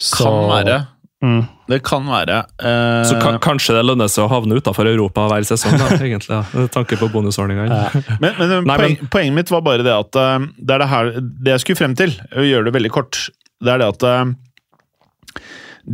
[0.00, 0.78] Så, Kan være.
[1.24, 1.40] Mm.
[1.66, 2.36] Det kan være.
[2.62, 6.30] Eh, Så kan, kanskje det lønner seg å havne utenfor Europa hver sesong, da, egentlig.
[6.30, 6.44] Ja.
[6.54, 7.78] Med tanke på bonusordningene.
[8.22, 10.88] men, men, Nei, poen, men- poenget mitt var bare det at eh, det er det
[10.92, 13.18] her Det jeg skulle frem til, å gjøre det veldig kort,
[13.64, 15.42] det er det at eh,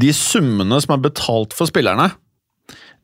[0.05, 2.11] de summene som er betalt for spillerne,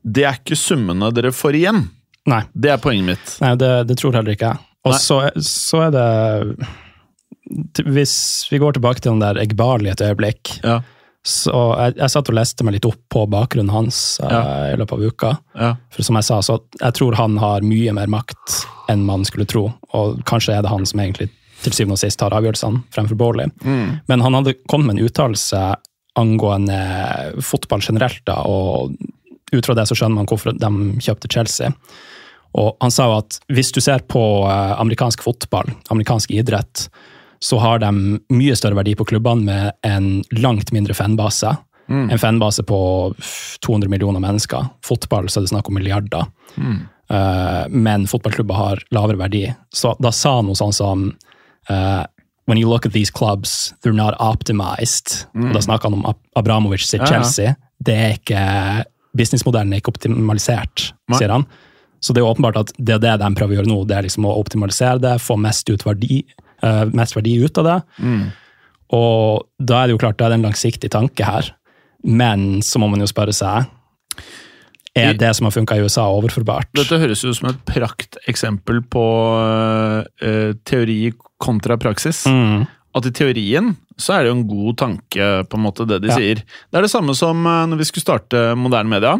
[0.03, 1.83] det er ikke summene dere får igjen.
[2.29, 3.33] Nei, Det er poenget mitt.
[3.41, 4.61] nei det, det tror heller ikke jeg.
[4.85, 6.67] Og så, så er det
[7.85, 8.13] Hvis
[8.51, 10.79] vi går tilbake til den der Egbali et øyeblikk Ja.
[11.27, 14.41] Så jeg, jeg satt og leste meg litt opp på bakgrunnen hans eh, Ja.
[14.73, 15.31] i løpet av uka.
[15.53, 15.69] Ja.
[15.93, 18.55] For som jeg sa, så jeg tror han har mye mer makt
[18.89, 19.67] enn man skulle tro.
[19.93, 21.29] Og kanskje er det han som egentlig
[21.61, 23.51] til syvende og sist tar avgjørelsene fremfor Bowley.
[23.61, 23.99] Mm.
[24.09, 25.61] Men han hadde kommet med en uttalelse
[26.17, 26.79] angående
[27.45, 28.95] fotball generelt, da, og
[29.53, 30.71] ut fra det så skjønner man hvorfor de
[31.05, 31.69] kjøpte Chelsea.
[32.57, 36.87] Og han sa jo at hvis du ser på eh, amerikansk fotball, amerikansk idrett,
[37.41, 37.91] så har de
[38.29, 41.55] mye større verdi på klubbene med en langt mindre fanbase.
[41.91, 42.79] En fanbase på
[43.65, 44.69] 200 millioner mennesker.
[44.85, 46.29] Fotball så er det snakk om milliarder.
[47.11, 49.43] Eh, men fotballklubber har lavere verdi.
[49.75, 51.09] Så da sa han noe sånn som
[51.69, 52.03] eh,
[52.49, 55.25] When you look at these clubs, they're not optimized.
[55.37, 57.11] Og da snakker han om Abramovic sitt Ja, ja.
[57.11, 57.53] Chelsea.
[57.79, 58.45] Det er ikke,
[59.17, 61.19] Businessmodellen er ikke optimalisert, Nei.
[61.19, 61.45] sier han.
[62.01, 64.07] Så det er åpenbart at det er det de prøver å gjøre nå, det er
[64.07, 66.23] liksom å optimalisere det, få mest, ut verdi,
[66.93, 67.79] mest verdi ut av det.
[68.91, 71.51] Og da er det jo klart, det er en langsiktig tanke her.
[72.03, 73.67] Men så må man jo spørre seg
[74.97, 76.67] Er det som har funka i USA, overforbart?
[76.75, 79.03] Dette høres ut som et prakteksempel på
[80.19, 82.25] uh, teori kontra praksis.
[82.27, 82.65] Mm.
[82.97, 83.71] At i teorien
[84.01, 86.17] så er det jo en god tanke, på en måte, det de Ja.
[86.17, 86.41] sier.
[86.43, 89.13] Det er det samme som eh, når vi skulle starte moderne media.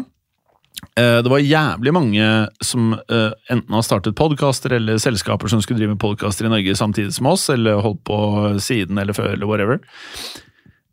[0.96, 2.28] Eh, Det var jævlig mange
[2.60, 6.74] som eh, enten har startet podkaster eller selskaper som skulle drive med podkaster i Norge
[6.76, 8.18] samtidig som oss, eller holdt på
[8.60, 9.80] siden eller før, eller whatever.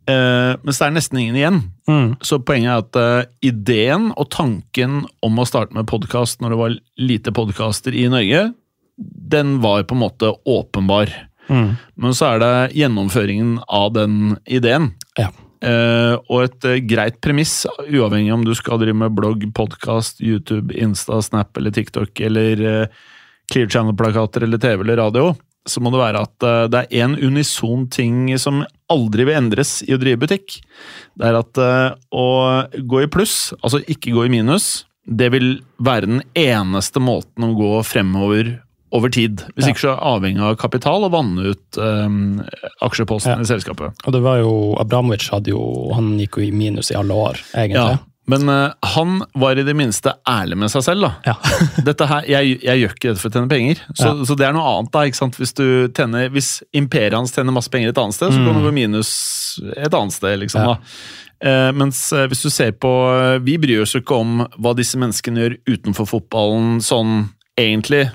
[0.10, 1.60] Eh, Mens det er nesten ingen igjen.
[1.90, 2.16] Mm.
[2.22, 6.78] Så poenget er at ideen og tanken om å starte med podkast når det var
[6.98, 8.54] lite podkaster i Norge,
[9.00, 11.12] den var på en måte åpenbar.
[11.50, 11.76] Mm.
[11.98, 14.92] Men så er det gjennomføringen av den ideen.
[15.18, 15.30] Ja.
[15.60, 20.72] Eh, og et eh, greit premiss, uavhengig om du skal drive med blogg, podkast, YouTube,
[20.80, 23.06] Insta, Snap eller TikTok eller eh,
[23.52, 25.34] Clear Channel-plakater eller TV eller radio,
[25.68, 29.92] så må det være at det er én unison ting som aldri vil endres i
[29.94, 30.56] å drive butikk.
[31.20, 31.60] Det er at
[32.16, 32.28] å
[32.80, 35.50] gå i pluss, altså ikke gå i minus, det vil
[35.82, 38.56] være den eneste måten å gå fremover
[38.92, 39.44] over tid.
[39.56, 39.74] Hvis Ja.
[39.74, 42.42] ikke så avhengig av kapital og vanne ut um,
[42.82, 43.40] aksjeposten Ja.
[43.42, 43.94] i selskapet.
[44.08, 47.38] Og det var jo Abramovic hadde jo Han gikk jo i minus i alle år,
[47.54, 48.00] egentlig.
[48.30, 51.02] Men uh, han var i det minste ærlig med seg selv.
[51.02, 51.12] da.
[51.26, 51.34] Ja.
[51.88, 53.80] Dette her, jeg, jeg gjør ikke dette for å tjene penger.
[53.98, 54.26] Så, Ja.
[54.30, 54.92] så det er noe annet.
[54.94, 55.36] da, ikke sant?
[55.42, 58.68] Hvis, du tjener, hvis imperiet hans tjener masse penger et annet sted, så kan du
[58.68, 60.38] gå minus et annet sted.
[60.44, 60.62] liksom.
[60.62, 60.76] Ja.
[60.76, 61.50] da.
[61.50, 62.90] Eh, mens eh, hvis du ser på
[63.46, 68.12] Vi bryr oss jo ikke om hva disse menneskene gjør utenfor fotballen sånn egentlig.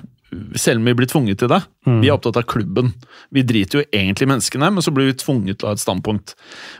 [0.59, 1.61] Selv om vi blir tvunget til det.
[1.87, 1.99] Mm.
[2.01, 2.89] Vi er opptatt av klubben.
[3.31, 5.83] Vi driter jo egentlig i menneskene, men så blir vi tvunget til å ha et
[5.83, 6.33] standpunkt.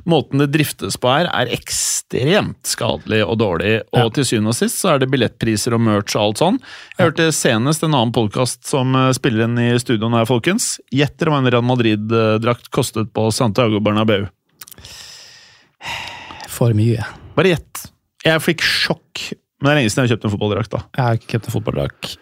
[0.10, 3.78] Måten det driftes på her, er ekstremt skadelig og dårlig.
[3.94, 4.10] Og Ja.
[4.10, 6.60] til syvende og sist så er det billettpriser og merch og alt sånn.
[6.98, 10.80] Jeg hørte senest en annen podkast som eh, spiller inn i studioen her, folkens.
[10.92, 14.28] Gjett dere hva en Real Madrid-drakt kostet på Santiago Bernabeu.
[16.50, 17.04] For mye.
[17.38, 17.88] Bare gjett.
[18.26, 19.32] Jeg fikk sjokk.
[19.62, 20.72] Men det er lenge siden jeg har kjøpt en fotballdrakt.
[20.76, 20.84] da.
[20.98, 22.18] Jeg har ikke kjøpt en fotballdrakt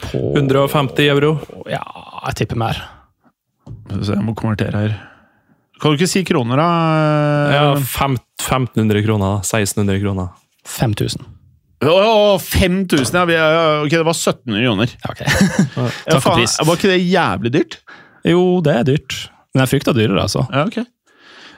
[0.00, 1.32] på 150 euro.
[1.70, 1.82] Ja,
[2.28, 2.80] jeg tipper mer.
[4.00, 4.96] Så jeg må konvertere her.
[5.80, 6.68] Kan du ikke si kroner, da?
[7.54, 9.38] Ja, 1500 kroner.
[9.40, 9.44] da.
[9.46, 10.32] 1600 kroner.
[10.68, 11.24] 5000.
[11.80, 13.14] Å, 5000!
[13.16, 14.90] Ja, vi er- ok, det var 1700 kroner.
[15.08, 15.26] Okay.
[15.80, 15.92] ok.
[16.12, 16.44] Ja, faen.
[16.68, 17.78] Var ikke det jævlig dyrt?
[18.28, 19.16] Jo, det er dyrt.
[19.54, 20.44] Men jeg frykter dyrere, altså.
[20.52, 20.82] Ja, ok.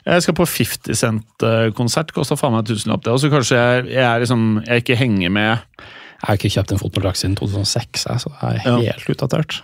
[0.06, 2.14] Jeg skal på 50 Cent-konsert.
[2.14, 3.12] Kosta faen meg en tusenlapp, det.
[3.14, 5.82] Og så kanskje jeg, jeg, er liksom, jeg ikke henger med
[6.22, 8.76] Jeg har ikke kjøpt en fotballdrakt siden 2006, jeg, så jeg er Ja.
[8.94, 9.62] helt utdatert.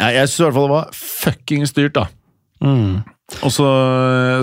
[0.00, 2.06] Jeg, Jeg syns i hvert fall det var fuckings dyrt, da.
[2.64, 3.04] Mm.
[3.46, 3.66] Og så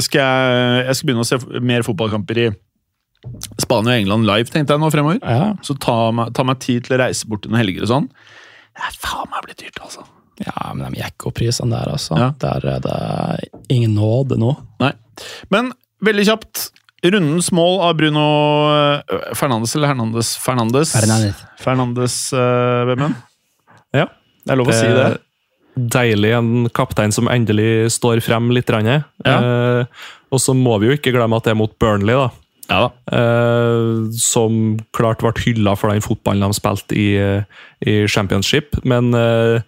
[0.02, 2.50] skal jeg, jeg skal begynne å se mer fotballkamper i
[3.62, 5.20] Spania og England live, tenkte jeg nå fremover.
[5.22, 5.52] Ja.
[5.62, 5.98] Så ta
[6.34, 8.08] ta meg tid til å reise bort noen helger og sånn.
[8.72, 10.06] Det er faen meg blitt dyrt, altså.
[10.42, 12.18] ja, men de jekker opp prisene der, altså.
[12.18, 12.32] Ja.
[12.42, 14.56] Der er det ingen nåde nå.
[14.82, 14.94] Nei.
[15.54, 16.70] Men veldig kjapt.
[17.02, 18.24] Rundens mål av Bruno
[18.70, 20.36] øh, Fernandes eller Hernandez?
[20.38, 20.94] Fernandes.
[20.94, 21.44] Fernandes.
[21.62, 23.16] Fernandes, uh, hvem enn?
[23.96, 24.06] Ja.
[24.46, 25.10] Det er lov å si det.
[25.96, 28.70] Deilig en kaptein som endelig står frem litt.
[28.72, 29.36] Ja.
[29.38, 32.30] Eh, og så må vi jo ikke glemme at det er mot Burnley, da.
[32.72, 32.90] Ja da.
[33.18, 38.78] Eh, som klart ble hylla for den fotballen de spilte i, eh, i championship.
[38.88, 39.62] Men eh,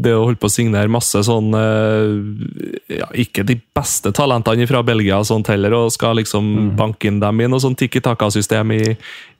[0.00, 4.82] det å holde på å signere masse sånn eh, ja, Ikke de beste talentene fra
[4.86, 8.72] Belgia og sånt heller, og skal liksom banke inn dem i noe sånn tikki taka-system
[8.76, 8.84] i,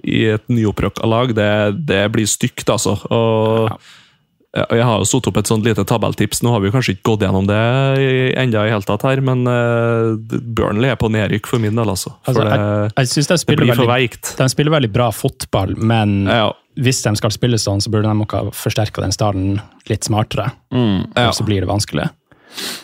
[0.04, 1.50] i et nyopprykka lag, det,
[1.88, 2.98] det blir stygt, altså.
[3.10, 3.72] Og
[4.50, 6.40] ja, Jeg har jo satt opp et sånt lite tabelltips.
[6.42, 7.58] Nå har vi kanskje ikke gått gjennom det
[8.40, 12.16] enda i hele tatt her, men uh, Burnley er på nedrykk for min del, altså.
[12.26, 16.24] For Altså, det, Jeg synes de spiller, for veldig, de spiller veldig bra fotball, men
[16.26, 20.06] Ja, hvis de skal spille sånn, så burde de nok ha forsterka den stallen litt
[20.08, 20.50] smartere.
[20.74, 21.12] Mm.
[21.14, 21.30] ja.
[21.36, 22.08] Så blir det vanskelig.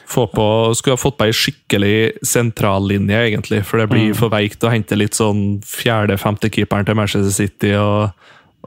[0.06, 3.64] Få på, skulle ha fått på ei skikkelig sentrallinje, egentlig.
[3.66, 8.14] For det blir for veikt å hente litt sånn fjerde-femte-keeperen til Manchester City og,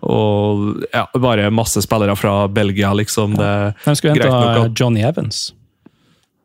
[0.03, 3.37] og ja, bare masse spillere fra Belgia, liksom.
[3.39, 3.53] Det,
[3.85, 5.53] De skulle hente Johnny Evans.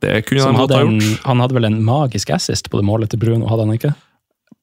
[0.05, 1.25] det kunne de ha en, gjort.
[1.25, 3.95] han hadde vel en magisk assist på det målet til Bruno, hadde han ikke?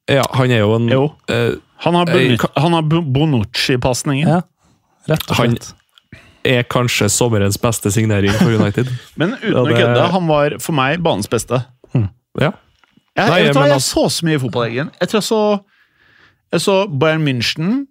[0.09, 1.03] Ja, han er jo en Jo.
[1.29, 4.27] eh, Han har, Bonu- han har Bonucci-pasningen.
[4.27, 4.41] Ja,
[5.07, 5.73] rett og Han- slett.
[6.45, 8.87] er kanskje sommerens beste signering for United.
[9.17, 11.65] Men uten Ja, å det- kødde, han var for meg banens beste.
[12.39, 12.51] Ja.
[13.17, 14.91] Jeg, Nei, jeg, vet hva, men jeg altså- så så mye fotball i helgen.
[15.01, 15.63] Jeg tror jeg så
[16.53, 17.87] Jeg så Bayern München.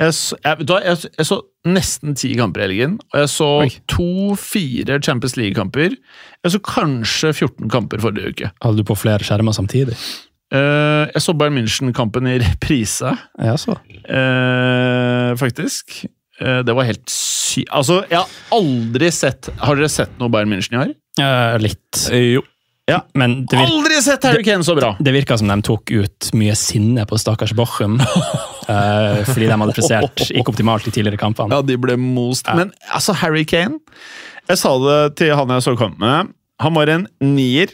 [0.00, 2.98] Jeg så, jeg, vet du hva, jeg, så- jeg så nesten ti kamper i helgen.
[3.14, 3.68] Og jeg så Oi.
[3.86, 5.96] to-fire Champions League-kamper.
[6.44, 8.50] Jeg så kanskje 14 kamper forrige uke.
[8.62, 9.96] Hadde du på flere skjermer samtidig?
[10.54, 13.76] Eh, jeg så Bayern München-kampen i reprise, Ja, så.
[14.06, 16.04] Uh, faktisk.
[16.40, 17.64] Uh, det var helt sy...
[17.70, 20.94] Altså, jeg har aldri sett Har dere sett noe Bayern München i år?
[21.22, 22.04] Eh, litt.
[22.10, 22.42] Jo.
[22.90, 23.00] Ja.
[23.16, 24.90] Men det, vir Aldri sett Harry Kane så bra!
[25.00, 27.96] det virka som de tok ut mye sinne på stakkars Bochum.
[28.02, 31.54] eh, fordi de hadde prestert ikke optimalt i tidligere kampene.
[31.54, 32.50] Ja, de ble most.
[32.52, 33.80] Men altså, Harry Kane
[34.50, 36.34] Jeg sa det til han jeg så kamp med.
[36.60, 37.72] Han var en nier.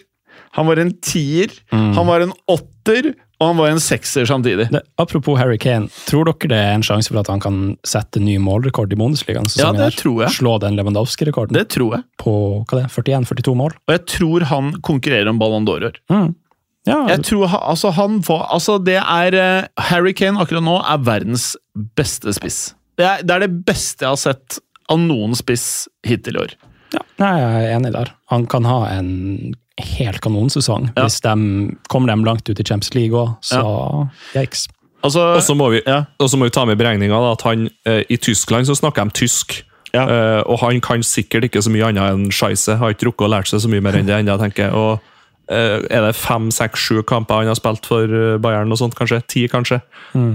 [0.59, 1.53] Han var en tier.
[1.71, 3.13] Han var en åtter.
[3.41, 4.67] Og han var en sekser samtidig.
[4.69, 8.21] Det, apropos Harry Kane, tror dere det er en sjanse for at han kan sette
[8.21, 9.47] ny målrekord i Bundesligaen?
[9.57, 9.97] Ja, det her?
[9.97, 10.35] tror jeg.
[10.37, 12.05] Slå den Lewandowski-rekorden Det tror jeg.
[12.21, 12.35] på
[12.69, 13.79] hva det er, 41-42 mål?
[13.89, 15.87] Og jeg tror han konkurrerer om Ballon d'Or.
[16.11, 21.01] Ja, Jeg tror altså han får Altså, det er eh, Harry Kane akkurat nå er
[21.05, 21.55] verdens
[21.97, 22.75] beste spiss.
[23.01, 24.59] Det er, det er det beste jeg har sett
[24.91, 26.55] av noen spiss hittil i år.
[26.93, 27.01] ja.
[27.21, 28.13] Jeg er enig der.
[28.33, 30.90] Han kan ha en helt kanonsesong.
[30.97, 31.05] Ja.
[31.07, 34.66] Hvis de kommer dem langt ut i Champions League òg, så yikes.
[35.03, 36.05] Altså Og så må vi, Ja.
[36.21, 39.62] må vi ta med i beregninga at han, eh, i Tyskland så snakker de tysk.
[39.95, 40.05] Ja.
[40.07, 42.77] Eh, og han kan sikkert ikke så mye annet enn scheisse.
[42.79, 44.73] Har ikke rukket å lære seg så mye mer enn det ennå, tenker jeg.
[44.75, 45.01] Og
[45.49, 48.95] eh, er det fem, seks, sju kamper han har spilt for eh, Bayern og sånt,
[48.95, 49.23] kanskje?
[49.27, 49.81] Ti, kanskje?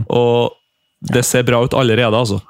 [0.10, 0.52] Og
[1.14, 2.42] det ser bra ut allerede, altså.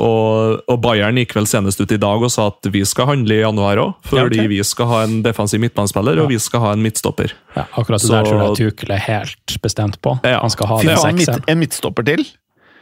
[0.00, 3.34] Og, og Bayern gikk vel senest ut i dag og sa at vi skal handle
[3.36, 4.48] i januar òg, fordi Ja, okay.
[4.48, 7.34] vi skal ha en defensiv midtbanespiller og vi skal ha en midtstopper.
[7.56, 10.18] Ja, akkurat det Så- der tror jeg Tukle er helt bestemt på.
[10.24, 10.40] Ja.
[10.40, 12.24] Han skal ha den faen, midt, en midtstopper til?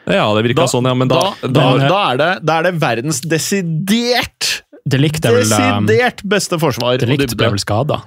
[0.06, 2.74] Ja, det virka sånn, ja, men da, da, da, da, er det, da er det
[2.80, 6.98] verdens desidert Det likte vel um, Desidert beste forsvar.
[7.06, 8.00] Likte ble vel skada.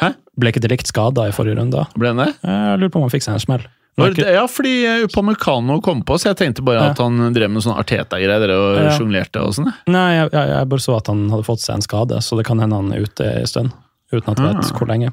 [0.00, 0.14] Hæ?
[0.38, 1.86] Ble ikke det likt skada i forrige runde?
[1.98, 2.34] Ble han det?
[2.44, 3.64] Jeg lurer på om han fikk seg en smell.
[3.98, 6.90] Var Var det- ikke- Ja, fordi eh, Upamecano kom på, så jeg tenkte bare Ja.
[6.90, 8.90] at han drev med sånn Arteta-greier og Ja.
[8.96, 9.72] sjonglerte og sånn.
[9.88, 12.46] Nei, jeg, jeg, jeg bare så at han hadde fått seg en skade, så det
[12.46, 13.72] kan hende han er ute en stund.
[14.12, 14.78] Uten at jeg vet Ah.
[14.78, 15.10] hvor lenge.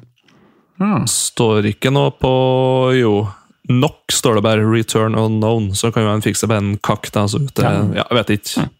[1.08, 3.28] står ikke noe på Jo,
[3.68, 7.10] nok står det bare 'return unknown', så kan jo han fikse bare en kakk.
[7.10, 7.82] Da, så ute, Ja.
[7.92, 8.70] ja, jeg vet ikke.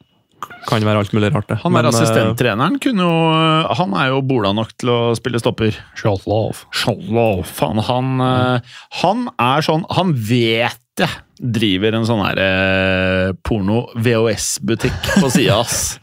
[0.66, 1.60] Kan være alt mulig rart, det.
[1.62, 2.78] Han er Men, assistenttreneren.
[2.82, 3.18] Kunne jo,
[3.78, 5.78] han er jo bola nok til å spille stopper.
[5.98, 6.64] Shalov.
[6.74, 7.44] Shalov.
[7.46, 11.08] Faen, han, eh, han er sånn Han vet det!
[11.36, 15.98] driver en sånn her eh, porno-VHS-butikk på sida, ass.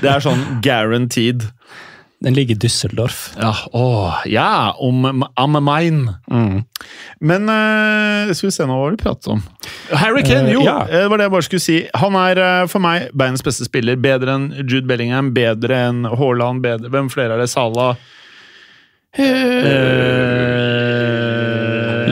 [0.00, 1.44] Det er sånn guaranteed.
[2.20, 3.30] Den ligger i Düsseldorf.
[3.38, 6.16] Ja, åh, ja, om am mine.
[6.30, 6.64] Mm.
[7.20, 9.42] Men uh, skal vi se nå hva var det vi pratet om.
[9.94, 10.58] Harry Kane, jo!
[10.58, 10.66] jo!
[10.66, 10.80] ja.
[10.88, 11.78] eh, Det var det jeg bare skulle si.
[12.02, 14.00] Han er eh, for meg verdens beste spiller.
[14.02, 17.50] Bedre enn Jude Bellingham, bedre enn Haaland, bedre Hvem flere er det?
[17.54, 17.94] Salah?
[19.18, 19.28] Eh,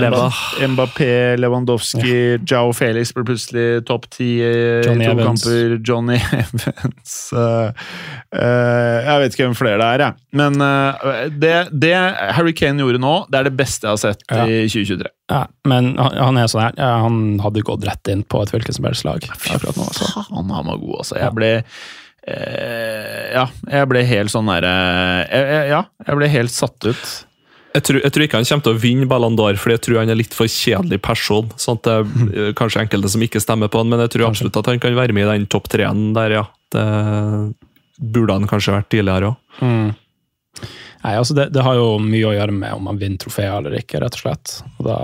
[0.00, 0.26] Leva.
[0.72, 1.08] Mbappé,
[1.40, 2.14] Lewandowski,
[2.48, 4.50] Jao Felix ble plutselig topp ti i
[4.84, 5.44] to Johnny Evans.
[5.46, 5.74] kamper.
[5.86, 7.70] Johnny Evans uh,
[8.36, 10.26] uh, Jeg vet ikke hvem flere det er, jeg.
[10.42, 11.92] Men uh, det, det
[12.38, 14.46] Harry Kane gjorde nå, det er det beste jeg har sett Ja.
[14.46, 15.12] i 2023.
[15.32, 16.74] Ja, men han, han er sånn her.
[16.78, 19.86] Ja, han hadde gått rett inn på et hvilket som helst lag akkurat nå.
[19.96, 20.06] Så.
[20.14, 21.16] Faen, han var god, altså.
[21.18, 21.50] Jeg ble
[22.26, 24.74] eh, Ja, jeg ble helt sånn derre
[25.26, 27.16] eh, Ja, jeg ble helt satt ut.
[27.76, 29.98] Jeg tror, jeg tror ikke han kommer til å vinne Ballon d'Or, fordi jeg tror
[30.00, 31.50] han er litt for kjedelig person.
[31.60, 34.46] sånn at det er kanskje enkelte som ikke stemmer på han, men jeg tror Kanskje.
[34.48, 36.44] absolutt at han kan være med i den topp treen der, ja.
[36.72, 36.86] Det
[38.00, 39.60] burde han kanskje vært tidligere òg.
[39.60, 39.94] Mm.
[41.06, 43.76] Nei, altså det, det har jo mye å gjøre med om han vinner trofeer eller
[43.78, 44.56] ikke, rett og slett.
[44.78, 44.98] Og da,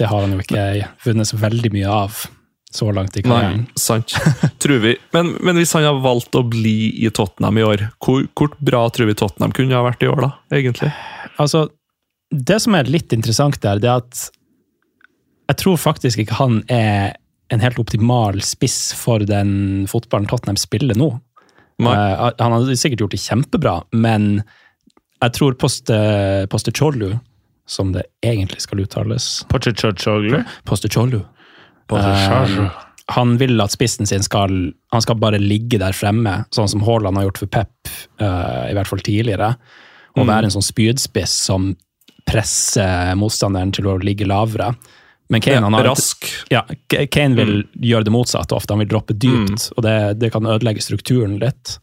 [0.00, 2.24] det har han jo ikke vunnet så veldig mye av
[2.70, 3.66] så langt i karrieren.
[3.74, 4.14] sant.
[4.62, 4.94] Tror vi.
[5.14, 8.84] Men, men hvis han har valgt å bli i Tottenham i år, hvor, hvor bra
[8.94, 10.30] tror vi Tottenham kunne ha vært i år, da?
[10.54, 10.92] egentlig?
[11.40, 11.68] Altså,
[12.30, 14.28] det som er litt interessant der, det er at
[15.50, 17.16] jeg tror faktisk ikke han er
[17.50, 21.10] en helt optimal spiss for den fotballen Tottenham spiller nå.
[21.80, 24.44] Eh, han hadde sikkert gjort det kjempebra, men
[25.20, 25.96] jeg tror Poste,
[26.52, 27.16] Postechoglu,
[27.68, 30.44] som det egentlig skal uttales Pochettino.
[30.68, 31.24] Postechoglu.
[31.96, 32.70] Eh,
[33.10, 34.52] han vil at spissen sin skal
[34.94, 38.74] Han skal bare ligge der fremme, sånn som Haaland har gjort for Pep, eh, i
[38.76, 39.54] hvert fall tidligere.
[40.16, 41.76] Og være en sånn spydspiss som
[42.26, 44.72] presser motstanderen til å ligge lavere.
[45.30, 46.26] Men Kane, han har, Rask.
[46.50, 48.72] ja, Kane vil gjøre det motsatte ofte.
[48.74, 51.78] Han vil droppe dypt, og det, det kan ødelegge strukturen litt.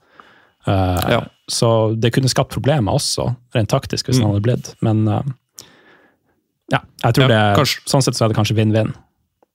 [0.68, 1.22] Uh, Ja.
[1.50, 4.74] Så det kunne skapt problemer også, rent taktisk, hvis han hadde blitt.
[4.84, 5.22] Men uh,
[6.74, 8.92] ja, jeg tror Ja, det, kanskje- sånn sett så er det kanskje vinn-vinn.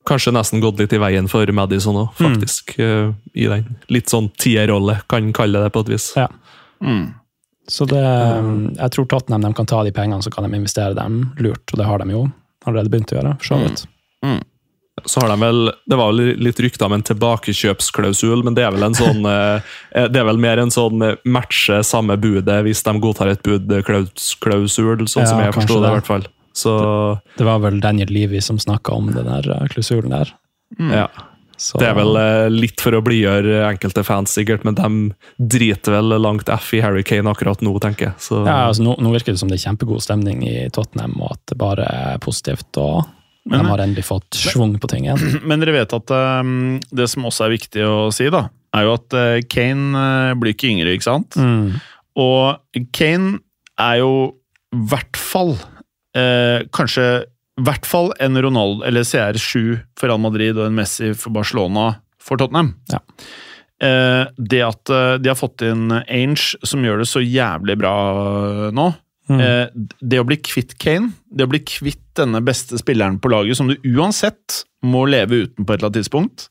[0.08, 2.72] Kanskje nesten gått litt i veien for Madison òg, faktisk.
[2.80, 6.08] Uh, I den litt sånn tierrolle, kan kalle det på et vis.
[6.16, 6.30] Ja.
[6.82, 7.12] Mm.
[7.70, 11.28] Så det, jeg tror Tottenham de kan ta de pengene, så kan de investere dem
[11.38, 11.62] lurt.
[11.72, 12.24] Og det har de jo
[12.66, 13.84] allerede begynt å gjøre, for så vidt.
[15.08, 18.74] Så har de vel, Det var vel litt rykter om en tilbakekjøpsklausul, men det er
[18.74, 19.72] vel en sånn eh,
[20.12, 25.06] det er vel mer en sånn eh, matche samme budet hvis de godtar et bud-klausul,
[25.08, 25.82] sånn Ja, som jeg forsto det.
[25.86, 25.88] det.
[25.88, 26.28] i hvert fall.
[26.52, 26.72] Så
[27.38, 30.34] Det var vel Daniel Levy som snakka om den der eh, klausulen der.
[30.78, 31.08] ja.
[31.62, 35.94] Så, Det er vel eh, litt for å blidgjøre enkelte fans, sikkert, men de driter
[35.94, 38.14] vel langt F i Harry Kane akkurat nå, tenker jeg.
[38.24, 41.36] Så, ja, altså, nå, nå virker det som det er kjempegod stemning i Tottenham, og
[41.36, 42.66] at det bare er positivt.
[42.82, 43.04] og
[43.46, 45.38] Men- de har endelig fått schwung på ting igjen.
[45.48, 46.10] Men dere vet at
[46.42, 50.34] um, det som også er viktig å si, da, er jo at uh, Kane uh,
[50.38, 51.38] blir ikke yngre, ikke sant?
[51.38, 51.78] Mm.
[52.22, 53.38] Og Kane
[53.78, 54.12] er jo
[54.72, 55.54] i hvert fall
[56.16, 57.06] uh, Kanskje
[57.60, 61.90] i hvert fall en Ronald eller CR7 for Real Madrid og en Messi for Barcelona
[62.22, 62.74] for Tottenham.
[62.92, 63.02] Ja.
[63.82, 67.94] Eh, det at eh, de har fått inn Ainge, som gjør det så jævlig bra
[68.74, 68.92] nå
[69.30, 69.38] Mm.
[69.38, 69.68] eh,
[70.02, 73.68] Det å bli kvitt Kane, det å bli kvitt denne beste spilleren på laget, som
[73.70, 76.48] du uansett må leve uten på et eller annet tidspunkt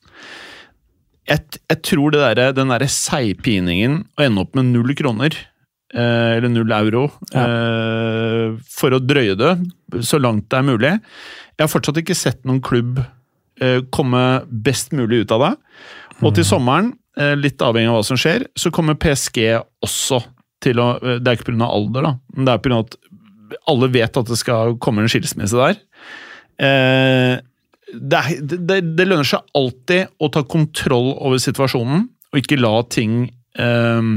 [1.28, 5.51] Jeg, jeg tror det der, den derre seigpiningen å ende opp med null kroner eh,
[5.92, 7.04] eller null euro,
[7.36, 9.52] eh, for å drøye det
[10.00, 10.92] så langt det er mulig.
[11.56, 13.02] Jeg har fortsatt ikke sett noen klubb
[13.60, 15.52] eh, komme best mulig ut av det.
[16.22, 19.44] Og til sommeren, eh, litt avhengig av hva som skjer, så kommer PSG
[19.84, 20.22] også
[20.62, 21.68] til å eh, Det er ikke pga.
[21.68, 22.82] alder, da, men det er pga.
[22.86, 22.96] at
[23.68, 25.80] alle vet at det skal komme en skilsmisse der.
[26.62, 27.36] Eh,
[27.92, 33.26] det, det, det lønner seg alltid å ta kontroll over situasjonen, og ikke la ting
[33.60, 34.12] eh,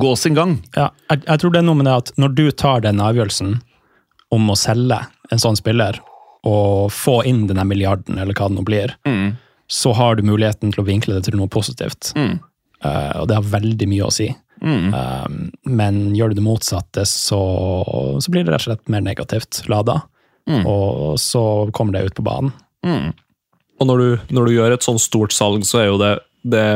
[0.00, 0.58] gå sin gang.
[0.76, 3.58] Ja, jeg, jeg tror det er noe med det at når du tar den avgjørelsen
[4.34, 5.00] om å selge
[5.32, 6.00] en sånn spiller,
[6.48, 8.92] og få inn denne milliarden, eller hva det nå blir,
[9.68, 12.12] så har du muligheten til å vinkle det til noe positivt.
[12.16, 12.38] Mm.
[12.84, 14.28] Uh, og det har veldig mye å si.
[14.62, 14.94] Mm.
[14.94, 15.38] Um,
[15.68, 17.40] men gjør du det motsatte, så,
[18.22, 20.00] så blir det rett og slett mer negativt lada.
[20.48, 20.62] Mm.
[20.64, 21.42] Og så
[21.76, 22.54] kommer det ut på banen.
[22.86, 23.12] Mm.
[23.78, 26.14] Og når du, når du gjør et sånn stort salg, så er jo det,
[26.48, 26.66] det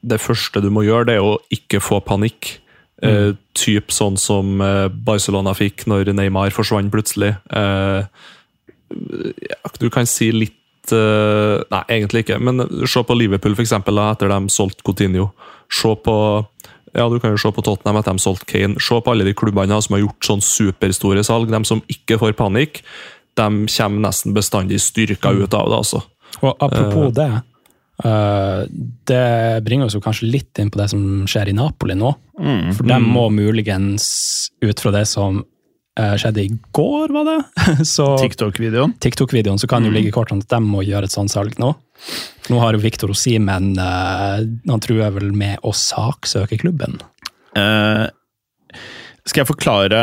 [0.00, 2.58] det første du må gjøre, det er å ikke få panikk.
[3.02, 7.34] Eh, typ sånn som eh, Barcelona fikk når Neymar forsvant plutselig.
[7.54, 8.00] Eh,
[8.88, 14.32] ja, du kan si litt eh, Nei, egentlig ikke, men se på Liverpool, da, etter
[14.32, 15.30] de solgte Coutinho.
[15.70, 16.16] Se på
[16.96, 18.80] ja, du kan jo se på Tottenham etter de solgte Kane.
[18.82, 21.50] Se på alle de klubbene som har gjort sånn superstore salg.
[21.52, 22.80] De som ikke får panikk,
[23.38, 25.78] de kommer nesten bestandig styrka ut av det.
[25.82, 26.02] altså.
[26.40, 27.28] Og apropos det,
[27.98, 32.12] det bringer oss jo kanskje litt inn på det som skjer i Napoli nå.
[32.38, 32.68] Mm.
[32.76, 34.06] For de må muligens,
[34.62, 35.40] ut fra det som
[35.98, 37.38] eh, skjedde i går, var det?
[38.22, 38.94] TikTok-videoen.
[39.02, 41.72] TikTok-videoen, så kan jo ligge i kortene at de må gjøre et sånt salg nå.
[42.48, 44.38] Nå har jo Victor Osimen uh,
[44.70, 47.00] Han truer vel med å saksøke klubben.
[47.58, 48.06] Eh,
[49.26, 50.00] skal jeg forklare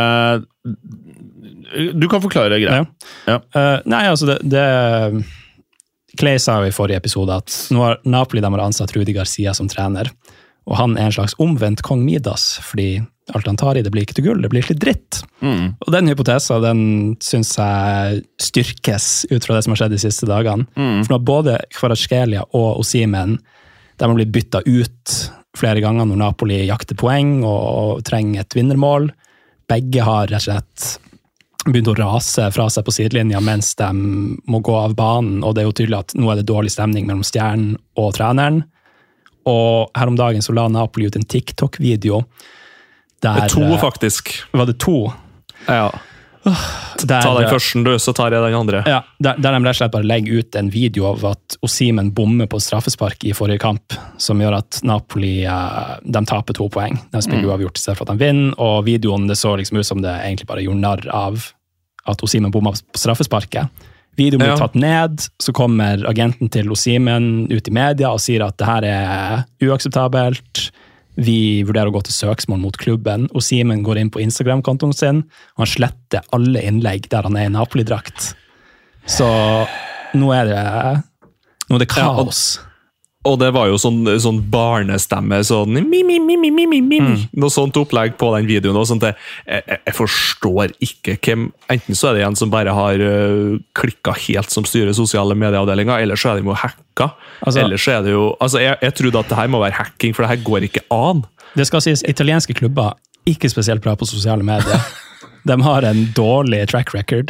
[1.96, 2.84] Du kan forklare greia.
[3.30, 3.40] Ja.
[3.40, 4.66] Eh, nei, altså det, det
[6.20, 9.54] Clay sa jo i forrige episode at nå har Napoli de har ansatt Rudi Garcia
[9.58, 10.12] som trener.
[10.66, 13.04] Og han er en slags omvendt kong Midas, fordi
[13.34, 15.22] alt han tar i, det blir ikke til gull, det blir til dritt.
[15.42, 15.76] Mm.
[15.82, 16.82] Og den hypotesen den
[17.26, 20.68] syns jeg styrkes ut fra det som har skjedd de siste dagene.
[20.76, 23.38] For nå har både Kvaraskelia og Osimen
[23.96, 25.16] de har blitt bytta ut
[25.56, 29.08] flere ganger når Napoli jakter poeng og, og trenger et vinnermål.
[29.72, 30.88] Begge har rett og slett
[31.66, 33.90] begynt å rase fra seg på sidelinja mens de
[34.50, 37.08] må gå av banen, og det er jo tydelig at nå er det dårlig stemning
[37.08, 38.64] mellom stjernen og treneren.
[39.50, 42.24] Og her om dagen så la Napoli ut en TikTok-video
[43.26, 44.32] der To, eh, faktisk.
[44.52, 45.14] Var det to?
[45.68, 45.90] Ja.
[46.46, 48.84] Der, Ta den første, du, så tar jeg den andre.
[48.88, 52.12] Ja, der, der de rett og slett bare legger ut en video av at Osimen
[52.16, 57.00] bommer på straffespark i forrige kamp, som gjør at Napoli eh, de taper to poeng.
[57.12, 60.14] De spiller uavgjort istedenfor at de vinner, og videoen det så liksom ut som det
[60.22, 61.50] egentlig bare gjorde narr av
[62.06, 63.92] at Osimen bomma på straffesparket.
[64.16, 64.60] Videoen blir Ja.
[64.62, 68.86] tatt ned, så kommer agenten til Osimen ut i media og sier at det her
[68.88, 70.70] er uakseptabelt.
[71.18, 73.30] Vi vurderer å gå til søksmål mot klubben.
[73.34, 75.24] og Simen går inn på Instagram-kontoen sin,
[75.56, 78.34] og han sletter alle innlegg der han er i Napoli-drakt.
[79.08, 79.28] Så
[80.16, 81.04] nå er det
[81.70, 82.60] nå er det Ja, og- kaos.
[83.26, 87.00] Og det var jo sånn, sånn barnestemme, sånn mi, mi, mi, mi, mi, mi, mi.
[87.42, 88.78] Noe sånt opplegg på den videoen.
[88.78, 89.04] Og sånt.
[89.08, 89.18] Jeg,
[89.50, 94.14] jeg, jeg forstår ikke hvem Enten så er det en som bare har uh, klikka
[94.28, 97.10] helt som styrer sosiale medieavdelinga, eller så er de jo hacka.
[97.42, 99.80] Altså- eller så er det jo Altså, jeg, jeg trodde at det her må være
[99.80, 101.26] hacking, for det her går ikke an.
[101.56, 102.94] Det skal sies, italienske klubber
[103.26, 104.80] ikke spesielt bra på sosiale medier.
[105.50, 107.30] De har en dårlig track record.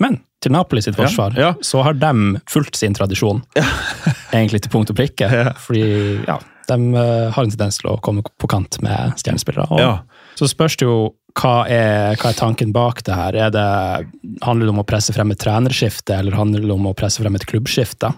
[0.00, 1.52] Men til Napoli sitt forsvar ja.
[1.64, 3.42] så har de fulgt sin tradisjon.
[4.36, 5.30] Egentlig til punkt og prikke.
[5.58, 5.86] Fordi
[6.28, 9.80] ja, De eh, har en tendens til å komme på kant med stjernespillere.
[9.82, 9.96] Ja.
[10.38, 10.98] Så spørs det jo
[11.38, 13.36] hva er, hva er tanken bak det her.
[13.46, 13.66] Er det,
[14.42, 17.38] handler det om å presse frem et trenerskifte, eller handler det om å presse frem
[17.38, 18.12] et klubbskifte?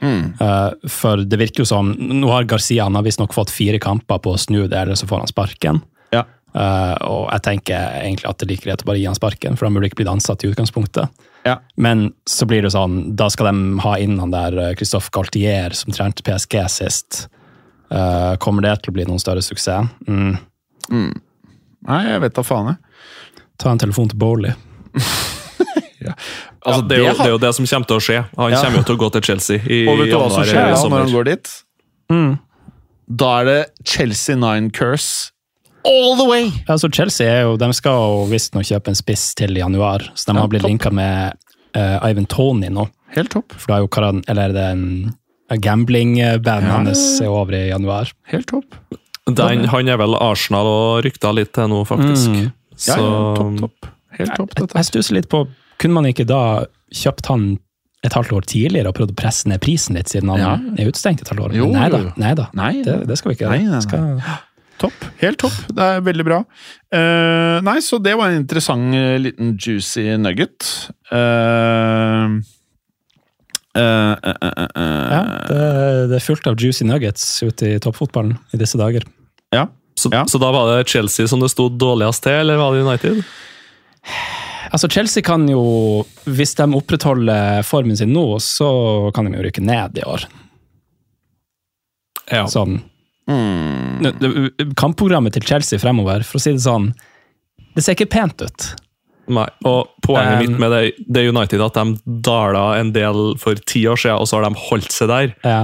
[0.00, 0.34] Mm.
[0.40, 4.20] Eh, for det virker jo som Nå har Garcia han har visstnok fått fire kamper
[4.22, 5.80] på å snu det, eller så får han sparken.
[6.14, 6.24] Ja.
[6.56, 9.58] Uh, og jeg tenker egentlig at det er like greit å bare gi han sparken,
[9.58, 11.26] for han burde ikke blitt ansatt i utgangspunktet.
[11.48, 11.56] Ja.
[11.80, 15.74] Men så blir det sånn, da skal de ha inn han der eh, Christophe Galtier,
[15.76, 17.24] som trente PSG sist.
[17.88, 19.88] Uh, kommer det til å bli noen større suksess?
[20.04, 20.36] Mm.
[21.88, 23.46] Nei, jeg vet da faen, jeg.
[23.58, 24.52] Ta en telefon til Bowley.
[26.68, 28.18] Altså, det, er jo, det er jo det som kommer til å skje.
[28.36, 28.60] Han Ja.
[28.62, 30.98] kommer jo til å gå til Chelsea i Og vet du hva som skjer sommer.
[30.98, 31.50] når han går dit?
[32.12, 32.38] Mm.
[33.22, 35.30] Da er det Chelsea Nine curse
[35.84, 36.50] all the way!
[36.68, 40.04] Ja, så Chelsea er jo, de skal jo visstnok kjøpe en spiss til i januar,
[40.14, 40.70] så de Ja, har blitt topp.
[40.70, 41.36] linka med
[41.76, 42.88] uh, Ivan Tony nå.
[43.14, 43.52] Helt topp.
[43.56, 45.14] For da er jo karan, eller er det en,
[45.50, 46.72] en gambling-band Ja.
[46.78, 48.10] hans er over i januar.
[48.32, 48.74] Helt topp.
[49.28, 52.28] Den, han er vel Arsenal og rykta litt til nå, faktisk.
[52.32, 52.50] Mm.
[52.78, 53.88] Ja, Så ja, topp, topp.
[54.18, 54.74] Helt topp, dette.
[54.74, 55.46] jeg stusser litt på,
[55.78, 56.64] kunne man ikke da
[56.94, 57.58] kjøpt han
[58.06, 60.52] et halvt år tidligere og prøvd å presse ned prisen litt, siden han Ja.
[60.78, 61.54] er utestengt et halvt år?
[61.58, 62.46] Jo, nei da, nei da.
[62.54, 63.80] Nei, Det, det skal vi ikke Nei, nei, nei.
[63.80, 64.20] Skal,
[64.78, 65.04] Topp.
[65.18, 65.56] Helt topp.
[65.74, 66.38] Det er veldig bra.
[66.94, 70.68] Uh, nei, så det var en interessant eh, liten juicy nugget.
[71.10, 72.38] Uh,
[73.74, 75.58] uh, ja, det,
[76.12, 79.06] det er fullt av juicy nuggets ute i toppfotballen i disse dager.
[79.54, 79.66] ja.
[79.98, 80.20] Så, Ja.
[80.30, 83.16] så da var det Chelsea som det sto dårligst til, eller var det United?
[84.70, 88.68] Altså Chelsea kan jo, hvis de opprettholder formen sin nå, så
[89.16, 90.22] kan de jo rykke ned i år.
[92.30, 92.44] Ja.
[92.46, 92.78] Sånn,
[93.28, 94.74] Mm.
[94.78, 96.90] Kampprogrammet til Chelsea fremover, for å si det sånn,
[97.76, 98.68] det ser ikke pent ut.
[99.28, 103.54] Nei, og Poenget Um, mitt med det, det United at de dala en del for
[103.68, 105.34] ti år siden, og så har de holdt seg der.
[105.44, 105.58] Ja.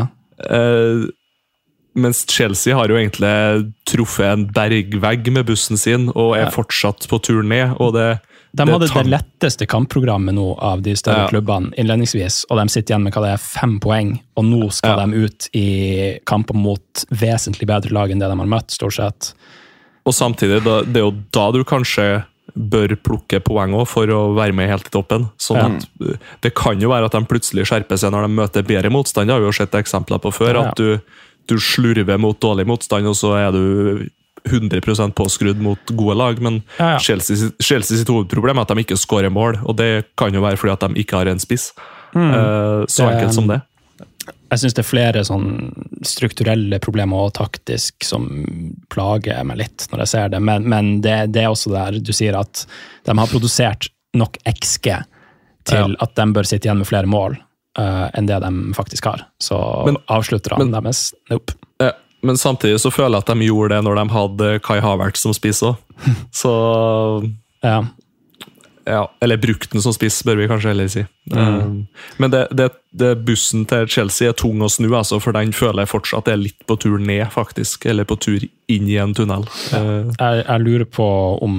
[0.50, 1.06] Uh,
[1.96, 6.50] mens Chelsea har jo egentlig truffet en bergvegg med bussen sin, og er Ja.
[6.52, 7.76] fortsatt på tur ned.
[7.80, 8.20] og det
[8.54, 11.28] De Det hadde tar- det letteste kampprogrammet nå av de større Ja.
[11.28, 14.98] klubbene innledningsvis, og de sitter igjen med hva det er, fem poeng, og nå skal
[15.00, 15.06] Ja.
[15.06, 19.32] de ut i kamper mot vesentlig bedre lag enn det de har møtt, stort sett.
[20.06, 22.24] Og samtidig, det er jo da du kanskje
[22.56, 25.30] bør plukke poeng også for å være med helt i toppen.
[25.38, 26.14] Sånn Ja.
[26.40, 29.26] Det kan jo være at de plutselig skjerper seg når de møter bedre motstand.
[29.26, 30.68] Det har vi jo sett eksempler på før.
[30.68, 31.00] At du,
[31.48, 34.08] du slurver mot dårlig motstand, og så er du
[34.48, 36.40] 100% påskrudd mot gode lag.
[36.42, 36.98] Men Ja, ja.
[36.98, 40.56] Chelsea, Chelsea sitt hovedproblem er at de ikke skårer mål, og det kan jo være
[40.60, 41.72] fordi at de ikke har en spiss.
[42.14, 42.30] Mm.
[42.30, 43.62] Uh, så Det- enkelt som det.
[44.50, 45.72] Jeg syns det er flere sånn
[46.06, 48.44] strukturelle problemer og taktisk som
[48.88, 52.12] plager meg litt når jeg ser det, men, men det, det er også der du
[52.12, 52.64] sier at
[53.04, 55.02] de har produsert nok XG
[55.64, 55.96] til Ja.
[56.00, 57.36] at de bør sitte igjen med flere mål
[57.76, 59.24] Uh, enn det de faktisk har.
[59.42, 61.54] Så Men- avslutterne men- deres Nope.
[61.80, 61.90] Eh,
[62.24, 65.34] Men samtidig så føler jeg at de gjorde det når de hadde Kai Havertz som
[65.36, 65.76] spiss òg.
[66.42, 66.54] Så
[67.64, 67.84] Ja.
[68.84, 71.04] ja, Eller brukte den som spiss, bør vi kanskje heller si.
[71.32, 71.86] Mm.
[72.20, 75.84] men det, det, det bussen til Chelsea er tung å snu, altså, for den føler
[75.84, 77.86] jeg fortsatt er litt på tur ned, faktisk.
[77.88, 79.46] Eller på tur inn i en tunnel.
[79.72, 79.84] Ja.
[80.18, 81.08] Jeg, jeg lurer på
[81.44, 81.56] om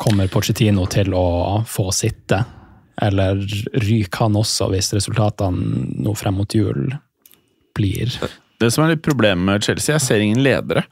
[0.00, 2.44] kommer Pochettino til å få sitte,
[3.00, 3.40] eller
[3.84, 6.88] ryker han også hvis resultatene nå frem mot jul
[7.76, 8.12] blir
[8.60, 10.84] Det som er litt problemet med Chelsea, jeg ser ingen ledere.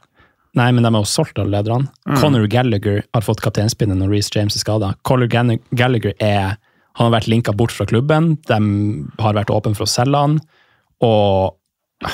[0.57, 1.91] Nei, men de er jo solgt alle lederne.
[2.17, 4.95] Conor Gallagher har fått kapteinspinnet når Reece James er skada.
[5.05, 6.57] Conor Gallagher er
[6.99, 8.57] han har vært linka bort fra klubben, de
[9.23, 10.33] har vært åpne for å selge han,
[11.05, 12.09] og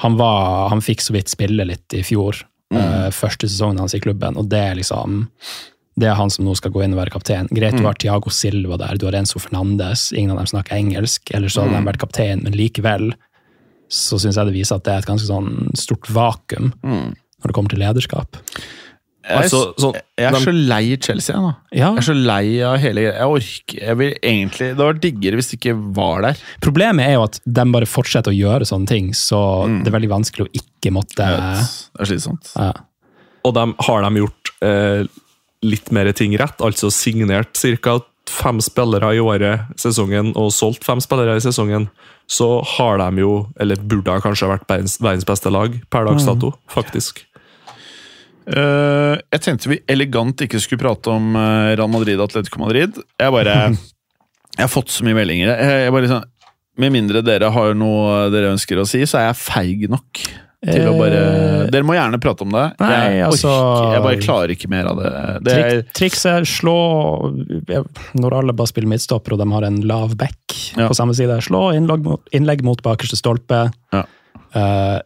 [0.00, 2.38] han, var, han fikk så vidt spille litt i fjor,
[2.72, 5.26] eh, første sesongen hans i klubben, og det er liksom
[6.00, 7.50] det er han som nå skal gå inn og være kaptein.
[7.52, 11.28] Greit du har Thiago Silva der, du har Enzo Fernandes, ingen av dem snakker engelsk,
[11.36, 13.10] eller så hadde de vært kaptein, men likevel
[13.92, 17.54] så syns jeg det viser at det er et ganske sånn stort vakuum når det
[17.56, 18.38] kommer til lederskap.
[19.22, 21.50] Jeg, Altså, sånn- jeg er de- så lei Chelsea, jeg nå.
[21.70, 23.12] Ja, Jeg er så lei av hele greia.
[23.20, 26.36] Jeg orker jeg vil egentlig, Det var diggere hvis det ikke var der.
[26.60, 29.84] Problemet er jo at de bare fortsetter å gjøre sånne ting, så Mm.
[29.84, 31.70] det er veldig vanskelig å ikke måtte vet.
[31.94, 32.50] Det er slitsomt.
[32.56, 32.72] ja.
[33.44, 35.06] og de, har de gjort eh,
[35.62, 38.00] litt mer ting rett, altså signert ca.
[38.26, 41.88] fem spillere i året sesongen og solgt fem spillere i sesongen,
[42.30, 46.26] så har de jo, eller burde ha kanskje vært verdens, verdens beste lag per dags
[46.28, 47.24] dato, faktisk.
[48.42, 52.98] Uh, jeg tenkte vi elegant ikke skulle prate om uh, Real Madrid og Atletico Madrid.
[53.20, 53.56] Jeg bare
[54.56, 55.52] Jeg har fått så mye meldinger.
[55.54, 56.24] Jeg, jeg bare liksom,
[56.82, 60.24] Med mindre dere har noe dere ønsker å si, så er jeg feig nok
[60.62, 61.22] til å bare
[61.72, 62.64] Dere må gjerne prate om det.
[62.78, 65.12] Eh, Nei, jeg, altså- orker, jeg bare klarer ikke mer av det.
[65.42, 66.76] det er, Trik, Trikset slå
[68.14, 70.38] Når alle bare spiller midtstopper og de har en lav back
[70.76, 70.86] Ja.
[70.88, 73.72] på samme side, slå innlegg mot, innlegg mot bakerste stolpe.
[73.92, 74.04] Ja.
[74.54, 75.00] Uh,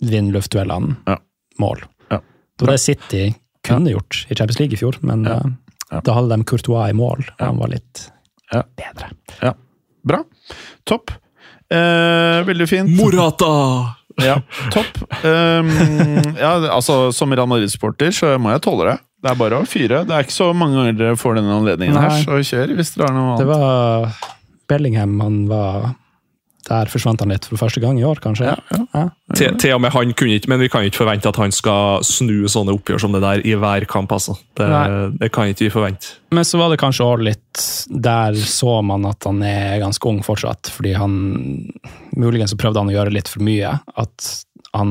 [0.00, 1.16] Vinn luftduellene, Ja.
[1.60, 1.82] mål.
[2.10, 2.20] Ja.
[2.56, 5.34] Det var det City kunne gjort i Champions League i fjor, men Ja.
[5.36, 5.50] eh,
[5.92, 6.00] Ja.
[6.00, 7.46] da hadde de Courtois i mål, og Ja.
[7.46, 8.10] han var litt
[8.52, 8.62] Ja.
[8.76, 9.54] bedre.
[10.06, 10.22] Bra.
[10.86, 11.10] Topp.
[11.70, 12.88] Uh, veldig fint.
[12.96, 13.96] Morata!
[14.24, 14.38] Ja,
[14.74, 15.00] topp.
[15.24, 15.70] Um,
[16.38, 18.98] ja, altså, som Real Madrid-supporter så må jeg tåle det.
[19.20, 20.04] Det er bare å fyre.
[20.08, 22.22] Det er ikke så mange ganger dere får denne anledningen her, Nei.
[22.24, 23.42] så kjør hvis dere har noe annet.
[23.42, 24.38] Det var
[24.70, 25.90] Bellingham, han var
[26.68, 28.50] Der forsvant han litt for første gang i år, kanskje.
[28.52, 29.04] Ja, ja.
[29.34, 32.04] Til, til og med han kunne ikke, men vi kan ikke forvente at han skal
[32.06, 34.12] snu sånne oppgjør som det der i hver kamp.
[34.12, 34.36] altså.
[34.58, 34.68] Det,
[35.22, 36.14] det kan ikke vi forvente.
[36.36, 40.20] Men så var det kanskje også litt Der så man at han er ganske ung
[40.26, 41.16] fortsatt, fordi han
[42.16, 43.72] Muligens så prøvde han å gjøre litt for mye.
[43.98, 44.30] At
[44.76, 44.90] han,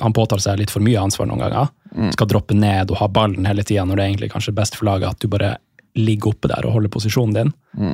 [0.00, 1.70] han påtar seg litt for mye ansvar noen ganger.
[2.14, 4.88] Skal droppe ned og ha ballen hele tida, når det er egentlig kanskje best for
[4.90, 5.56] laget at du bare
[5.98, 7.52] ligger oppe der og holder posisjonen din.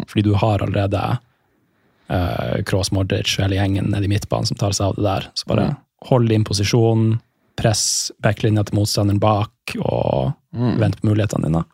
[0.08, 1.02] Fordi du har allerede
[2.12, 5.30] uh, Kroos Modric og hele gjengen nede i midtbanen som tar seg av det der.
[5.38, 5.70] Så bare
[6.10, 7.16] hold din posisjon,
[7.56, 11.64] press backlinja til motstanderen bak, og vent på mulighetene dine.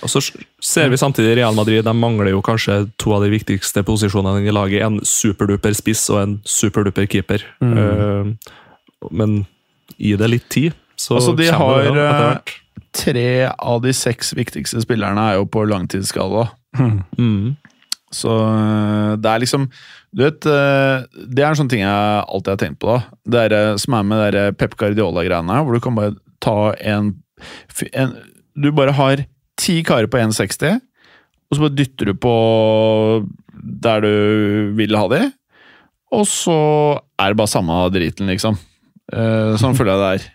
[0.00, 0.22] Og så
[0.62, 4.54] ser vi samtidig Real Madrid de mangler jo kanskje to av de viktigste posisjonene i
[4.54, 4.84] laget.
[4.86, 7.44] En superduper spiss og en superduper keeper.
[7.64, 7.74] Mm.
[7.74, 9.40] Uh, men
[9.96, 12.54] gi det litt tid, så Altså, de kommer det har, etter eh, hvert.
[13.00, 16.48] Tre av de seks viktigste spillerne er jo på langtidsskala.
[16.76, 17.56] Mm.
[18.12, 19.68] Så øh, det er liksom
[20.16, 23.18] Du vet, øh, det er en sånn ting jeg alltid har tenkt på, da.
[23.30, 27.12] Det er, øh, som er med det Pep Guardiola-greiene hvor du kan bare ta en,
[27.94, 28.16] en
[28.58, 29.22] Du bare har
[29.60, 30.80] ti karer på 1,60,
[31.50, 32.34] og så bare dytter du på
[33.84, 34.12] der du
[34.78, 35.20] vil ha de,
[36.16, 36.56] og så
[37.20, 38.56] er det bare samme driten, liksom.
[39.12, 40.28] Eh, sånn føler jeg det er.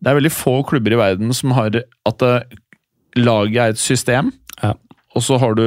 [0.00, 2.56] Det er veldig få klubber i verden som har at eh,
[3.20, 4.72] laget er et system, Ja.
[5.14, 5.66] og så har du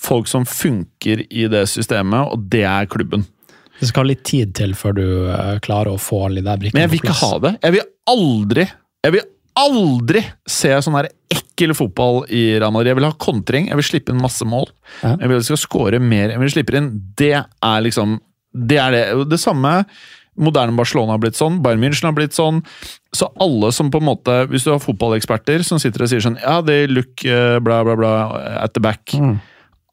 [0.00, 3.26] folk som funker i det systemet, og det er klubben.
[3.80, 6.72] Det skal litt tid til før du eh, klarer å få alle de brikkene på
[6.72, 6.74] plass.
[6.76, 7.52] Men jeg vil ikke ha det.
[7.64, 8.66] Jeg vil aldri
[9.00, 9.28] Jeg vil
[9.60, 12.92] aldri se sånn her ekkel fotball i Real Madrid.
[12.92, 14.68] Jeg vil ha kontring, jeg vil slippe inn masse mål.
[15.00, 15.14] Ja.
[15.16, 16.92] Jeg vil at de skal skåre mer enn vi slipper inn.
[17.18, 18.18] Det er liksom
[18.50, 19.04] Det er det.
[19.30, 19.84] Det samme
[20.40, 22.62] moderne Barcelona har blitt sånn, Bayern München har blitt sånn.
[23.14, 26.36] Så alle som på en måte Hvis du har fotballeksperter som sitter og sier sånn
[26.38, 28.12] Ja, they look eh, bla, bla, bla
[28.62, 29.14] at the back.
[29.14, 29.40] Mm.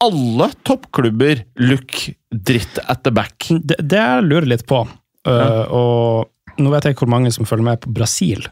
[0.04, 3.48] Alle toppklubber look dritt at the back.
[3.50, 4.84] Det, det jeg lurer litt på,
[5.28, 8.46] øh, og nå vet jeg ikke hvor mange som følger med på Brasil,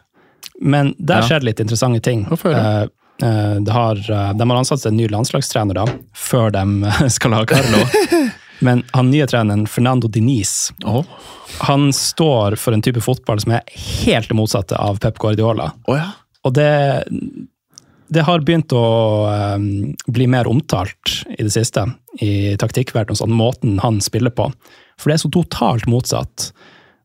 [0.61, 1.29] men der Ja.
[1.29, 2.25] skjer det litt interessante ting.
[2.31, 2.89] Hvorfor høre.
[3.23, 6.65] Eh, eh, det har, eh, de har ansatt en ny landslagstrener da, før de
[7.17, 7.85] skal ha Carlo.
[8.65, 11.03] Men han nye treneren, Fernando Diniz, oh.
[11.67, 15.73] han står for en type fotball som er helt det motsatte av Pep Guardiola.
[15.93, 16.07] ja.
[16.47, 16.69] Og det,
[18.09, 18.87] det har begynt å
[19.57, 21.87] um, bli mer omtalt i det siste,
[22.23, 24.49] i taktikkverdenen, sånn måten han spiller på.
[25.01, 26.51] For det er så totalt motsatt.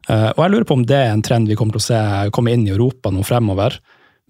[0.09, 2.29] Uh, og jeg lurer på om det er en trend vi kommer til å se
[2.35, 3.79] komme inn i Europa nå fremover.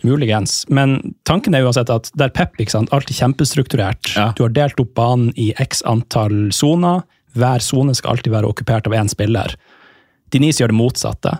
[0.02, 0.64] Muligens.
[0.74, 0.98] Men
[1.30, 4.16] tanken er uansett at der Pep ikke sant, alt er kjempestrukturert.
[4.16, 4.32] Ja.
[4.34, 7.04] Du har delt opp banen i x antall soner.
[7.38, 9.54] Hver sone skal alltid være okkupert av én spiller.
[10.34, 11.36] Denise gjør det motsatte.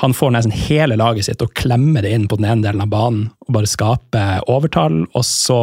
[0.00, 2.88] Han får nesten hele laget sitt og klemmer det inn på den ene delen av
[2.88, 5.58] banen og bare skaper overtall, og så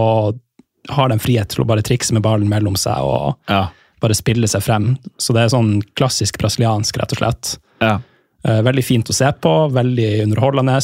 [0.90, 3.70] har de frihet til å bare trikse med ballen mellom seg og Ja.
[4.02, 4.98] bare spille seg frem.
[5.18, 7.58] Så det er sånn klassisk brasiliansk, rett og slett.
[7.82, 8.00] ja.
[8.46, 10.78] Eh, Veldig fint å se på, veldig underholdende.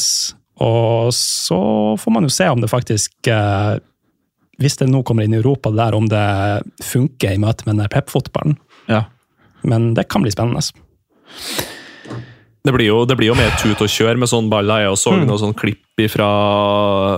[0.60, 3.78] Og så får man jo se om det faktisk eh,
[4.58, 7.88] Hvis det nå kommer inn i Europa, der om det funker i møte med den
[7.88, 8.56] pep-fotballen.
[8.88, 9.04] ja.
[9.64, 10.60] Men det kan bli spennende.
[12.66, 14.66] Det blir, jo, det blir jo mer tut og kjør med sånn ball.
[14.66, 15.28] Jeg så Mm.
[15.38, 16.26] sånn klipp fra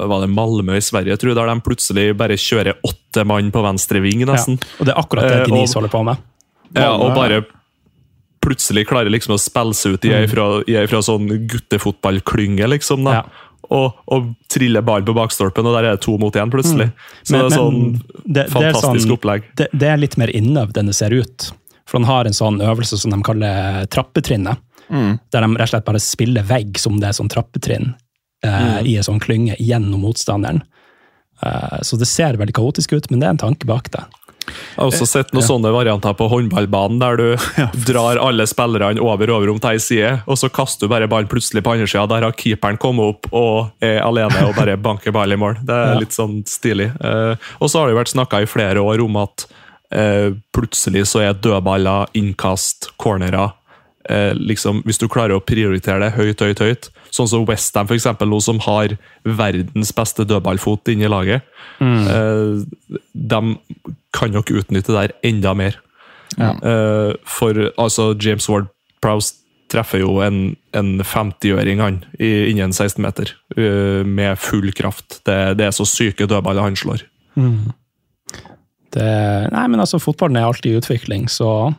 [0.07, 3.63] var det Malmö i Sverige, tror jeg, der de plutselig bare kjører åtte mann på
[3.65, 4.27] venstre ving, Ja.
[4.35, 4.61] nesten.
[4.79, 6.17] Og det er akkurat det Gnis Denise holder på med.
[6.77, 7.47] Ja, og bare
[8.45, 12.69] plutselig klarer liksom å spille seg ut i ei fra, i ei fra sånn guttefotballklynge,
[12.69, 13.05] liksom.
[13.05, 13.13] da.
[13.13, 13.23] Ja.
[13.71, 16.93] Og, og triller ballen på bakstolpen, og der er det to mot én, plutselig.
[17.25, 17.39] Så Mm.
[17.39, 19.43] Men- det er sånn det- det fantastisk sånn- opplegg.
[19.57, 21.51] Det, det er litt mer innøvd enn det ser ut.
[21.87, 24.59] For han har en sånn øvelse som de kaller trappetrinnet.
[24.91, 25.19] Mm.
[25.33, 27.95] Der de rett og slett bare spiller vegg som det er sånn trappetrinn
[28.45, 30.63] eh, i en sånn klynge gjennom motstanderen.
[31.43, 34.05] Eh, så det ser veldig kaotisk ut, men det er en tanke bak det.
[34.49, 37.27] Jeg har også sett noen sånne varianter på håndballbanen, der du
[37.91, 41.61] drar alle spillerne over overom til ei side, og så kaster du bare ballen plutselig
[41.67, 42.07] på andre sida.
[42.09, 45.61] Der har keeperen kommet opp og er alene og bare banker ball i mål.
[45.69, 45.99] Det er Ja.
[46.01, 46.89] litt sånn stilig.
[46.97, 49.45] Eh, og så har det vært snakka i flere år om at
[49.93, 53.53] eh, plutselig så er dødballer, innkast, cornerer
[54.09, 58.07] eh, liksom, Hvis du klarer å prioritere det høyt, høyt, høyt, sånn som Westham f.eks.
[58.21, 61.43] nå, som har verdens beste dødballfot inni laget,
[61.81, 62.65] eh,
[63.15, 63.41] de
[64.13, 65.77] kan nok utnytte det der enda mer.
[66.39, 66.53] Ja.
[66.63, 68.69] Eh, for altså, James Ward
[69.01, 69.35] Prowse
[69.69, 73.35] treffer jo en, en 50-øring han i- innen 16-meter,
[74.09, 75.19] med full kraft.
[75.29, 77.03] Det, det er så syke dødballer han slår.
[78.95, 79.09] Det,
[79.53, 81.75] nei, men altså, fotballen er alltid i utvikling, så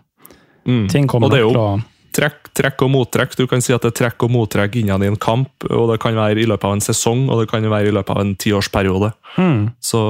[0.68, 0.88] Mm.
[0.92, 1.84] ting kommer er nok til å
[2.20, 3.38] trekk, trekk og mottrekk.
[3.40, 6.00] Du kan si at det er trekk og mottrekk innad i en kamp, og det
[6.04, 8.36] kan være i løpet av en sesong, og det kan være i løpet av en
[8.40, 9.14] tiårsperiode.
[9.40, 9.66] Mm.
[9.84, 10.04] Så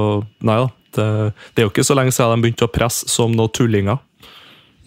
[0.46, 0.68] nei da.
[0.90, 1.08] Det,
[1.54, 4.00] det er jo ikke så lenge siden de begynte å presse som noen tullinger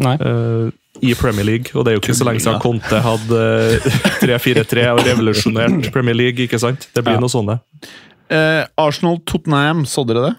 [0.04, 0.18] Nei.
[0.20, 0.68] Uh,
[1.00, 1.72] i Premier League.
[1.78, 3.40] Og det er jo ikke så lenge siden Conte hadde
[3.78, 3.88] eh,
[4.24, 6.44] 3-4-3 og revolusjonert Premier League.
[6.44, 6.90] ikke sant?
[6.94, 7.24] Det blir Ja.
[7.24, 7.60] noe sånne.
[8.34, 10.34] Uh, Arsenal-Tottenham, så dere det?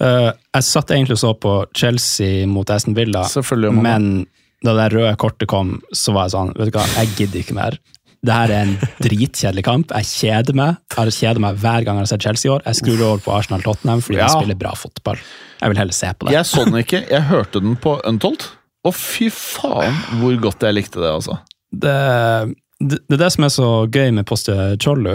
[0.00, 3.24] Uh, jeg satt egentlig og så på Chelsea mot Aston Villa,
[3.72, 4.26] men
[4.66, 7.56] da det røde kortet kom, så var jeg sånn Vet du hva, jeg gidder ikke
[7.58, 7.78] mer.
[8.26, 8.72] Det her er en
[9.04, 9.92] dritkjedelig kamp.
[9.94, 10.78] Jeg kjeder meg.
[10.90, 12.64] Jeg har kjeder meg hver gang jeg har sett Chelsea i år.
[12.66, 14.26] Jeg skrur over på Arsenal-Tottenham fordi Ja.
[14.26, 15.20] de spiller bra fotball.
[15.60, 16.32] Jeg vil heller se på det.
[16.34, 18.48] Jeg så den ikke, jeg hørte den på Untold.
[18.86, 21.38] Og fy faen hvor godt jeg likte det, altså.
[21.74, 21.94] det,
[22.80, 25.14] det, det er det som er så gøy med Poste Chollu.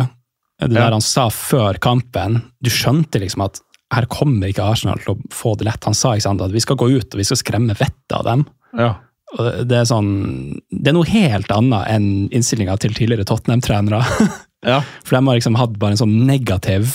[0.61, 0.85] Det Ja.
[0.85, 2.43] der han sa før kampen.
[2.61, 3.59] Du skjønte liksom at
[3.91, 5.83] her kommer ikke Arsenal til å få det lett.
[5.89, 8.23] Han sa ikke sant, at vi skal gå ut og vi skal skremme vettet av
[8.23, 8.45] dem.
[8.77, 8.93] Ja.
[9.37, 10.09] Det er sånn,
[10.71, 14.01] det er noe helt annet enn innstillinga til tidligere Tottenham-trenere.
[14.71, 14.81] ja.
[15.05, 16.91] For de har liksom hatt bare en sånn negativ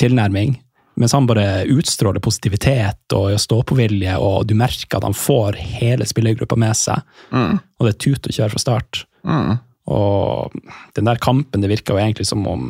[0.00, 0.58] tilnærming.
[1.00, 6.58] Mens han bare utstråler positivitet og stå-på-vilje, og du merker at han får hele spillergruppa
[6.60, 7.00] med seg.
[7.32, 7.56] Mm.
[7.78, 9.04] Og det er tut og kjør fra start.
[9.24, 9.54] Mm.
[9.90, 10.58] Og
[10.98, 12.66] den der kampen, det virka jo egentlig som om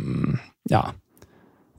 [0.71, 0.85] ja,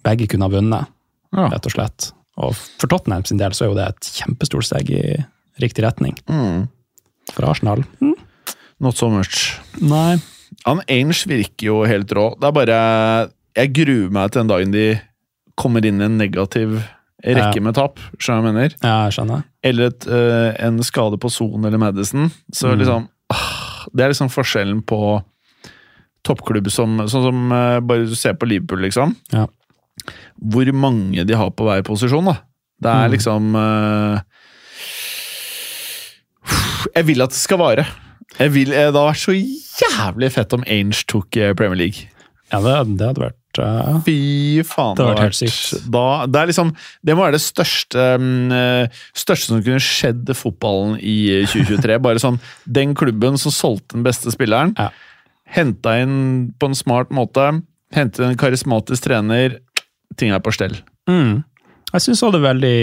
[0.03, 0.91] begge kunne ha vunnet,
[1.31, 1.47] Ja.
[1.47, 2.09] rett og slett.
[2.43, 5.03] Og for Tottenham sin del så er jo det et kjempestort steg i
[5.63, 6.17] riktig retning.
[6.27, 6.65] Mm.
[7.35, 8.15] For Arsenal Mm.
[8.81, 9.59] Not so much.
[9.79, 10.17] Nei.
[10.65, 12.31] Han Ainge virker jo helt rå.
[12.39, 14.99] Det er bare Jeg gruer meg til den dagen de
[15.59, 16.81] kommer inn i en negativ
[17.23, 17.61] rekke Ja.
[17.61, 17.99] med tap.
[18.17, 18.75] Skjønner jeg mener?
[18.81, 19.43] Ja, jeg skjønner.
[19.63, 22.31] Eller et, uh, en skade på Son eller Madison.
[22.51, 22.79] Så Mm.
[22.79, 25.23] liksom ah, Det er liksom forskjellen på
[26.23, 29.15] toppklubb som Sånn som uh, bare du ser på Liverpool, liksom.
[29.33, 29.45] Ja.
[30.41, 32.37] Hvor mange de har på hver posisjon, da.
[32.81, 33.11] Det er Mm.
[33.13, 34.21] liksom eh,
[36.95, 37.85] Jeg vil at det skal vare.
[38.39, 42.07] Jeg vil, eh, det hadde vært så jævlig fett om Ainge tok eh, Premier League.
[42.51, 44.15] Ja, det, det hadde vært uh, Fy
[44.67, 44.95] faen.
[44.97, 45.85] Det hadde vært helt sykt.
[45.91, 46.73] Da, det, er liksom,
[47.07, 48.07] det må være det største,
[48.57, 51.99] eh, største som kunne skjedd fotballen i eh, 2023.
[52.03, 54.89] Bare sånn, Den klubben som solgte den beste spilleren, Ja.
[55.55, 57.47] henta inn på en smart måte,
[57.95, 59.59] hentet en karismatisk trener.
[60.19, 60.75] Ting er på stell.
[61.07, 61.43] mm.
[61.91, 62.77] Jeg syns òg det er veldig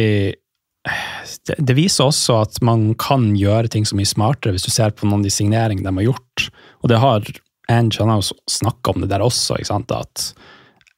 [1.49, 4.95] det, det viser også at man kan gjøre ting så mye smartere, hvis du ser
[4.97, 6.49] på noen av de signeringene de har gjort.
[6.83, 7.29] Og det har
[7.69, 9.91] Ange han har jo snakka om det der også, ikke sant?
[9.93, 10.23] at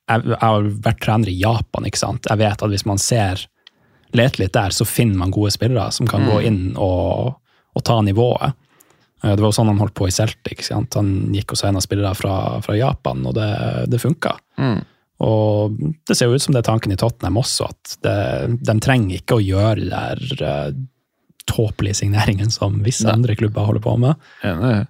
[0.07, 1.87] jeg, jeg har vært trener i Japan.
[1.89, 2.29] ikke sant?
[2.31, 3.43] Jeg vet at hvis man ser
[4.15, 7.35] leter litt der, så finner man gode spillere som kan gå inn og,
[7.75, 8.55] og ta nivået.
[9.25, 10.55] Eh, Det var jo sånn han holdt på i Celtic.
[10.61, 10.95] ikke sant?
[10.99, 13.51] Han gikk og signa spillere fra, fra Japan, og det,
[13.91, 14.37] det funka.
[14.63, 14.81] Mm.
[15.21, 15.75] Og
[16.09, 18.15] det ser jo ut som det er tanken i Tottenham også, at det,
[18.65, 20.71] de trenger ikke å gjøre de der uh,
[21.51, 23.17] tåpelige signeringene som visse Nei.
[23.19, 24.15] andre klubber holder på med.
[24.47, 24.87] Enig.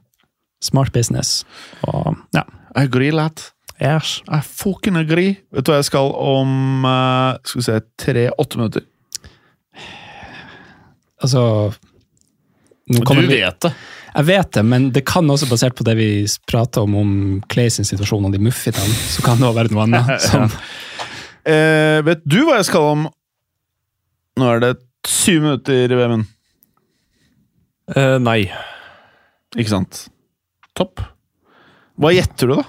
[0.62, 1.40] Smart business.
[1.88, 2.44] Og ja,
[2.76, 3.42] I agree, lad.
[3.80, 4.20] yes.
[4.28, 5.38] I fucking agree.
[5.50, 8.86] Vet du hva jeg skal om uh, skal vi se, tre-åtte minutter?
[11.20, 11.42] Altså
[12.90, 13.72] nå kommer vi- vet det.
[14.10, 16.08] Jeg vet det, men det kan også, basert på det vi
[16.50, 17.10] prata om om
[17.52, 20.16] Clay sin situasjon og de muffitene, så kan det også være noe annet.
[20.28, 20.48] Som,
[21.40, 23.06] Eh, vet du hva jeg skal om
[24.36, 24.74] Nå er det
[25.08, 26.26] syv minutter, Vemund.
[27.96, 28.42] Eh, nei.
[29.56, 30.02] Ikke sant?
[30.76, 31.00] Topp.
[32.00, 32.66] Hva gjetter du, da?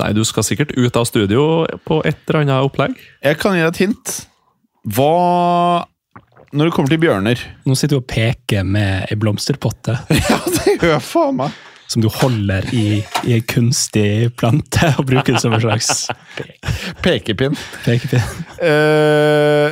[0.00, 1.42] Nei, du skal sikkert ut av studio
[1.88, 2.94] på et eller annet opplegg.
[3.24, 4.14] Jeg kan gi deg et hint.
[4.94, 5.10] Hva
[6.52, 9.94] Når det kommer til bjørner nå sitter du og peker med ei blomsterpotte
[10.30, 11.58] Ja, det gjør faen meg.
[11.90, 16.08] som du holder i, i ei kunstig plante, og bruker det som en slags
[17.04, 17.56] Pekepinn.
[17.84, 18.22] pekepinn.
[18.62, 19.70] Uh,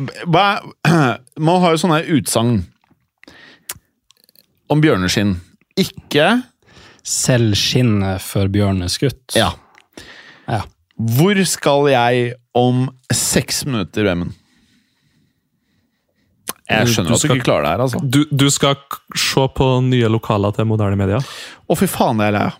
[0.30, 2.60] Man har jo sånne utsagn
[4.70, 5.34] om bjørneskinn.
[5.80, 6.32] Ikke
[7.06, 9.32] Selg skinnet før bjørnen er skutt.
[9.38, 9.48] Ja.
[10.46, 10.60] Ja.
[11.16, 12.84] Hvor skal jeg om
[13.14, 14.34] seks minutter, Vemund?
[16.70, 18.00] Jeg Du- skjønner at du skal- ikke klarer det her, altså.
[18.10, 18.76] Du, du skal
[19.18, 21.18] se på nye lokaler til moderne media.
[21.18, 22.58] Å, fy faen, jeg er lei av.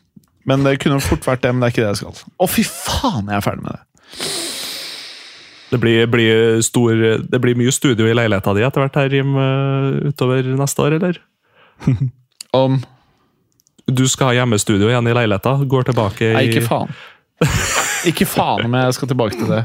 [0.51, 2.33] Men det kunne fort vært det, men det er ikke det jeg skal.
[2.41, 3.83] Å, fy faen, jeg er ferdig med det.
[5.71, 6.97] Det blir, blir stor,
[7.31, 10.97] det blir mye studio i leiligheta di etter hvert her Jim, eh, utover neste år,
[10.99, 11.21] eller?
[12.59, 12.81] Om
[13.91, 15.55] Du skal ha hjemmestudio igjen i leiligheta?
[15.71, 16.91] Går tilbake i Nei, ikke faen.
[18.11, 19.63] Ikke faen om jeg skal tilbake til det.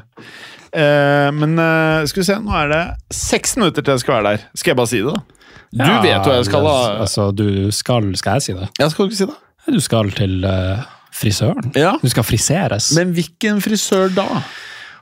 [0.76, 2.82] Eh, men uh, skal vi se, nå er det
[3.16, 4.46] seks minutter til jeg skal være der.
[4.60, 5.42] Skal jeg bare si det, da?
[5.76, 6.76] Du Ja, vet hva jeg skal ha.
[7.04, 8.68] Altså, du skal Skal jeg si det?
[8.80, 9.36] Ja, skal ikke si det.
[9.66, 10.84] Du skal til uh,
[11.16, 11.72] frisøren.
[11.76, 11.96] Ja.
[12.02, 12.92] Du skal friseres.
[12.98, 14.28] Men hvilken frisør da?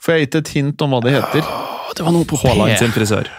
[0.04, 1.46] Får jeg gitt et hint om hva det heter?
[1.94, 3.30] Det var noe på Haaland sin frisør.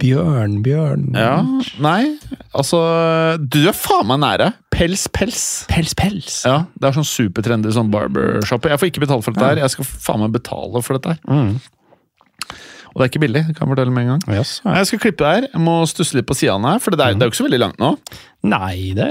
[0.00, 1.40] Bjørn, Bjørn Ja,
[1.82, 2.16] nei,
[2.54, 2.78] altså
[3.42, 4.50] Du er faen meg nære.
[4.74, 5.42] Pels, pels.
[5.70, 6.42] Pels, pels.
[6.46, 8.68] Ja, Det er sånn supertrendy sånn barbershop.
[8.68, 9.62] Jeg får ikke betalt for dette her.
[9.64, 11.22] Jeg skal faen meg betale for dette her.
[11.30, 11.56] Mm.
[12.96, 13.42] Og det er ikke billig.
[13.44, 14.38] det kan jeg fortelle med en gang.
[14.38, 14.74] Yes, ja.
[14.80, 15.46] Jeg skal klippe det her.
[15.52, 17.48] Jeg må stusse litt på sidene her, for det er, det er jo ikke så
[17.48, 17.90] veldig langt nå.
[18.48, 19.08] Nei, det,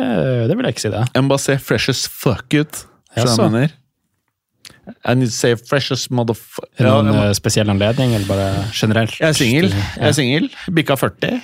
[0.50, 1.04] det vil jeg ikke si det.
[1.14, 2.86] Jeg må bare se fresh as fuck ut.
[3.14, 3.76] Skjønner du hva jeg mener?
[5.16, 6.70] Need to say fresh as motherfucker.
[6.80, 9.16] Er Ja, noen eh, spesiell anledning, eller bare generelt?
[9.20, 9.70] jeg er singel.
[9.74, 10.50] Jeg er singel.
[10.74, 11.42] Bikka 40.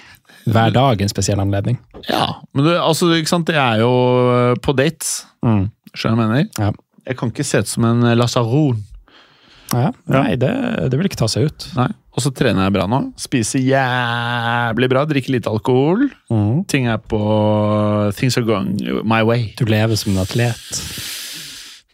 [0.52, 1.78] Hver dag en spesiell anledning.
[2.10, 3.50] Ja, men du, altså, ikke sant?
[3.54, 5.24] Jeg er jo på dates.
[5.46, 5.68] Mm.
[5.94, 6.50] Skjønner du hva jeg mener?
[6.58, 6.72] Ja.
[7.12, 8.80] Jeg kan ikke se ut som en lasaron.
[9.72, 9.92] Ja.
[10.12, 10.50] Nei, det,
[10.92, 11.68] det vil ikke ta seg ut.
[11.78, 11.88] Nei.
[12.12, 12.98] Og så trener jeg bra nå.
[13.22, 15.06] Spiser jævlig bra.
[15.08, 16.10] Drikker lite alkohol.
[16.34, 16.66] Mm.
[16.68, 17.22] Ting er på
[18.18, 18.74] Things are going
[19.08, 19.54] my way.
[19.58, 20.82] Du lever som en atlet.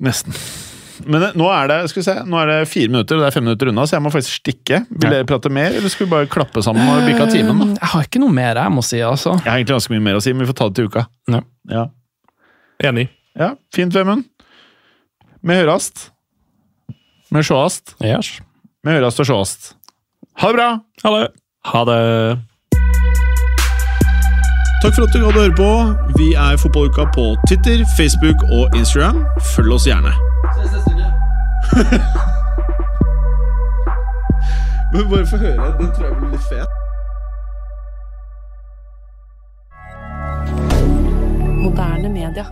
[0.01, 0.33] Nesten.
[1.05, 3.35] Men nå er det skal vi se, nå er det fire minutter, og det er
[3.35, 4.79] fem minutter unna, så jeg må faktisk stikke.
[4.89, 7.59] Vil dere prate mer, eller skal vi bare klappe sammen og bikka timen?
[7.59, 7.67] da?
[7.71, 9.35] Eh, Jeg har ikke noe mer jeg må si, altså.
[9.43, 11.05] Jeg har egentlig ganske mye mer å si, men vi får ta det til uka.
[11.29, 11.41] Ja.
[11.69, 11.85] Ja,
[12.89, 13.07] Enig.
[13.37, 14.25] ja fint, Vemund.
[15.47, 16.09] Vi hørast.
[17.31, 17.95] Vi sjåast.
[18.03, 18.39] Yes.
[18.85, 19.73] Vi hørast og sjåast.
[20.41, 20.69] Ha det bra!
[21.03, 21.27] Ha det.
[21.73, 22.01] Ha det.
[24.83, 25.69] Takk for at du hadde høre på.
[26.19, 29.23] Vi er Fotballuka på Twitter, Facebook og Instagram.
[29.55, 30.13] Følg oss gjerne.
[34.93, 35.77] Men bare få høre.
[35.79, 36.67] Den tror jeg blir litt fet.
[41.63, 42.45] Moderne media.